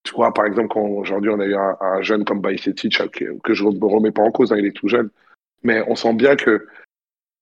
tu 0.03 0.14
vois, 0.14 0.33
par 0.33 0.46
exemple, 0.46 0.68
quand 0.68 0.83
aujourd'hui 0.83 1.31
on 1.31 1.40
a 1.40 1.46
eu 1.46 1.55
un, 1.55 1.77
un 1.81 2.03
jeune 2.03 2.25
comme 2.25 2.40
Bajcetic, 2.40 3.11
que, 3.12 3.38
que 3.42 3.55
je 3.55 3.64
ne 3.64 3.85
remets 3.85 4.12
pas 4.12 4.23
en 4.23 4.31
cause, 4.31 4.53
hein, 4.53 4.57
il 4.59 4.66
est 4.66 4.77
tout 4.77 4.88
jeune, 4.88 5.11
mais 5.62 5.83
on 5.88 5.96
sent 5.96 6.14
bien 6.14 6.37
que 6.37 6.66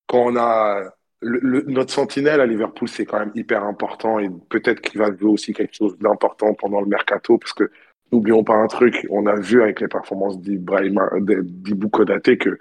quand 0.06 0.26
on 0.26 0.36
a 0.36 0.92
notre 1.22 1.92
sentinelle 1.92 2.40
à 2.40 2.46
Liverpool, 2.46 2.88
c'est 2.88 3.04
quand 3.04 3.18
même 3.18 3.32
hyper 3.34 3.64
important 3.64 4.18
et 4.18 4.28
peut-être 4.48 4.80
qu'il 4.80 5.00
va 5.00 5.14
jouer 5.16 5.30
aussi 5.30 5.52
quelque 5.52 5.74
chose 5.74 5.98
d'important 5.98 6.54
pendant 6.54 6.80
le 6.80 6.86
mercato 6.86 7.38
parce 7.38 7.52
que 7.52 7.70
n'oublions 8.12 8.44
pas 8.44 8.54
un 8.54 8.68
truc, 8.68 9.06
on 9.10 9.26
a 9.26 9.34
vu 9.34 9.62
avec 9.62 9.80
les 9.80 9.88
performances 9.88 10.40
d'Ibou 10.40 11.88
Konaté 11.88 12.38
que 12.38 12.58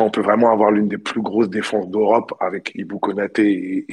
on 0.00 0.10
peut 0.10 0.20
vraiment 0.20 0.52
avoir 0.52 0.70
l'une 0.70 0.86
des 0.86 0.98
plus 0.98 1.20
grosses 1.20 1.50
défenses 1.50 1.88
d'Europe 1.88 2.32
avec 2.38 2.70
Ibou 2.76 3.00
Konaté 3.00 3.84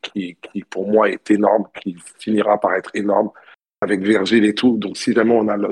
qui, 0.00 0.36
pour 0.70 0.88
moi 0.88 1.10
est 1.10 1.30
énorme, 1.30 1.64
qui 1.82 1.94
finira 2.18 2.58
par 2.58 2.74
être 2.74 2.90
énorme 2.94 3.30
avec 3.82 4.00
Virgile 4.00 4.46
et 4.46 4.54
tout. 4.54 4.78
Donc 4.78 4.96
si 4.96 5.12
jamais 5.12 5.34
on 5.34 5.48
a 5.48 5.58
là, 5.58 5.68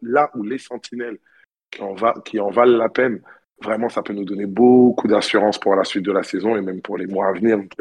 là, 0.00 0.30
où 0.34 0.42
les 0.42 0.58
sentinelles 0.58 1.18
qui 1.70 1.82
en 2.40 2.50
valent 2.50 2.78
la 2.78 2.88
peine, 2.88 3.20
vraiment, 3.62 3.88
ça 3.88 4.02
peut 4.02 4.12
nous 4.12 4.24
donner 4.24 4.46
beaucoup 4.46 5.08
d'assurance 5.08 5.58
pour 5.58 5.74
la 5.74 5.84
suite 5.84 6.04
de 6.04 6.12
la 6.12 6.22
saison 6.22 6.56
et 6.56 6.60
même 6.60 6.80
pour 6.80 6.96
les 6.96 7.06
mois 7.06 7.28
à 7.28 7.32
venir. 7.32 7.58
Donc, 7.58 7.72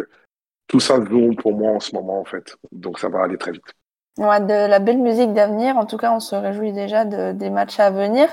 tout 0.67 0.79
ça 0.79 1.03
joue 1.03 1.35
pour 1.35 1.53
moi 1.53 1.71
en 1.71 1.79
ce 1.79 1.93
moment, 1.95 2.19
en 2.19 2.25
fait. 2.25 2.55
Donc, 2.71 2.99
ça 2.99 3.09
va 3.09 3.23
aller 3.23 3.37
très 3.37 3.51
vite. 3.51 3.73
Ouais, 4.17 4.39
de 4.39 4.67
la 4.69 4.79
belle 4.79 4.99
musique 4.99 5.33
d'avenir. 5.33 5.77
En 5.77 5.85
tout 5.85 5.97
cas, 5.97 6.11
on 6.13 6.19
se 6.19 6.35
réjouit 6.35 6.71
déjà 6.71 7.05
de, 7.05 7.33
des 7.33 7.49
matchs 7.49 7.79
à 7.79 7.91
venir. 7.91 8.29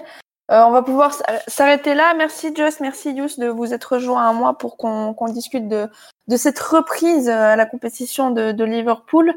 Euh, 0.50 0.62
on 0.64 0.70
va 0.70 0.82
pouvoir 0.82 1.14
s'arrêter 1.46 1.94
là. 1.94 2.14
Merci 2.14 2.54
Joss, 2.54 2.80
merci 2.80 3.12
Yous 3.12 3.38
de 3.38 3.48
vous 3.48 3.72
être 3.72 3.94
rejoint 3.94 4.28
à 4.28 4.32
moi 4.32 4.58
pour 4.58 4.76
qu'on 4.76 5.14
qu 5.14 5.32
discute 5.32 5.68
de, 5.68 5.88
de 6.28 6.36
cette 6.36 6.58
reprise 6.58 7.28
à 7.28 7.56
la 7.56 7.66
compétition 7.66 8.30
de, 8.30 8.64
Liverpool. 8.64 9.34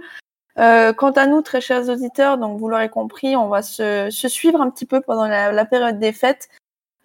Euh, 0.58 0.94
quant 0.94 1.12
à 1.12 1.26
nous, 1.26 1.42
très 1.42 1.62
chers 1.62 1.90
auditeurs, 1.90 2.38
donc 2.38 2.60
vous 2.60 2.70
l'aurez 2.70 2.90
compris, 2.90 3.36
on 3.36 3.50
va 3.50 3.62
se, 3.62 4.10
suivre 4.10 4.62
un 4.62 4.70
petit 4.70 4.86
peu 4.86 5.02
pendant 5.02 5.28
la 5.28 5.66
période 5.66 6.00
des 6.00 6.14
fêtes. 6.14 6.48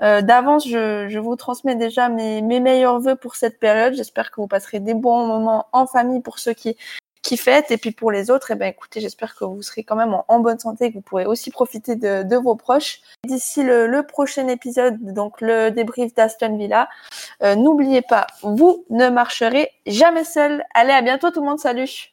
Euh, 0.02 0.22
D'avance, 0.22 0.66
je, 0.66 1.18
vous 1.18 1.36
transmets 1.36 1.76
déjà 1.76 2.08
mes, 2.08 2.40
meilleurs 2.42 3.00
voeux 3.00 3.16
pour 3.16 3.36
cette 3.36 3.58
période. 3.58 3.94
J'espère 3.94 4.30
que 4.30 4.40
vous 4.40 4.46
passerez 4.46 4.80
des 4.80 4.94
bons 4.94 5.26
moments 5.26 5.66
en 5.72 5.86
famille 5.86 6.20
pour 6.20 6.38
ceux 6.38 6.54
qui, 6.54 6.76
qui 7.22 7.36
fêtent. 7.36 7.70
Et 7.70 7.76
puis 7.76 7.92
pour 7.92 8.10
les 8.10 8.30
autres, 8.30 8.50
eh 8.50 8.54
ben, 8.54 8.66
écoutez, 8.66 9.00
j'espère 9.00 9.34
que 9.36 9.44
vous 9.44 9.62
serez 9.62 9.84
quand 9.84 9.96
même 9.96 10.16
en, 10.26 10.40
bonne 10.40 10.58
santé 10.58 10.86
et 10.86 10.90
que 10.90 10.94
vous 10.94 11.02
pourrez 11.02 11.26
aussi 11.26 11.50
profiter 11.50 11.96
de, 11.96 12.36
vos 12.36 12.56
proches. 12.56 13.00
D'ici 13.24 13.62
le, 13.62 14.02
prochain 14.02 14.48
épisode, 14.48 14.96
donc 15.12 15.40
le 15.40 15.70
débrief 15.70 16.14
d'Aston 16.14 16.56
Villa, 16.56 16.88
euh, 17.42 17.54
n'oubliez 17.54 18.02
pas, 18.02 18.26
vous 18.42 18.84
ne 18.90 19.08
marcherez 19.08 19.70
jamais 19.86 20.24
seul. 20.24 20.64
Allez, 20.74 20.92
à 20.92 21.02
bientôt 21.02 21.30
tout 21.30 21.40
le 21.40 21.46
monde. 21.46 21.60
Salut. 21.60 22.10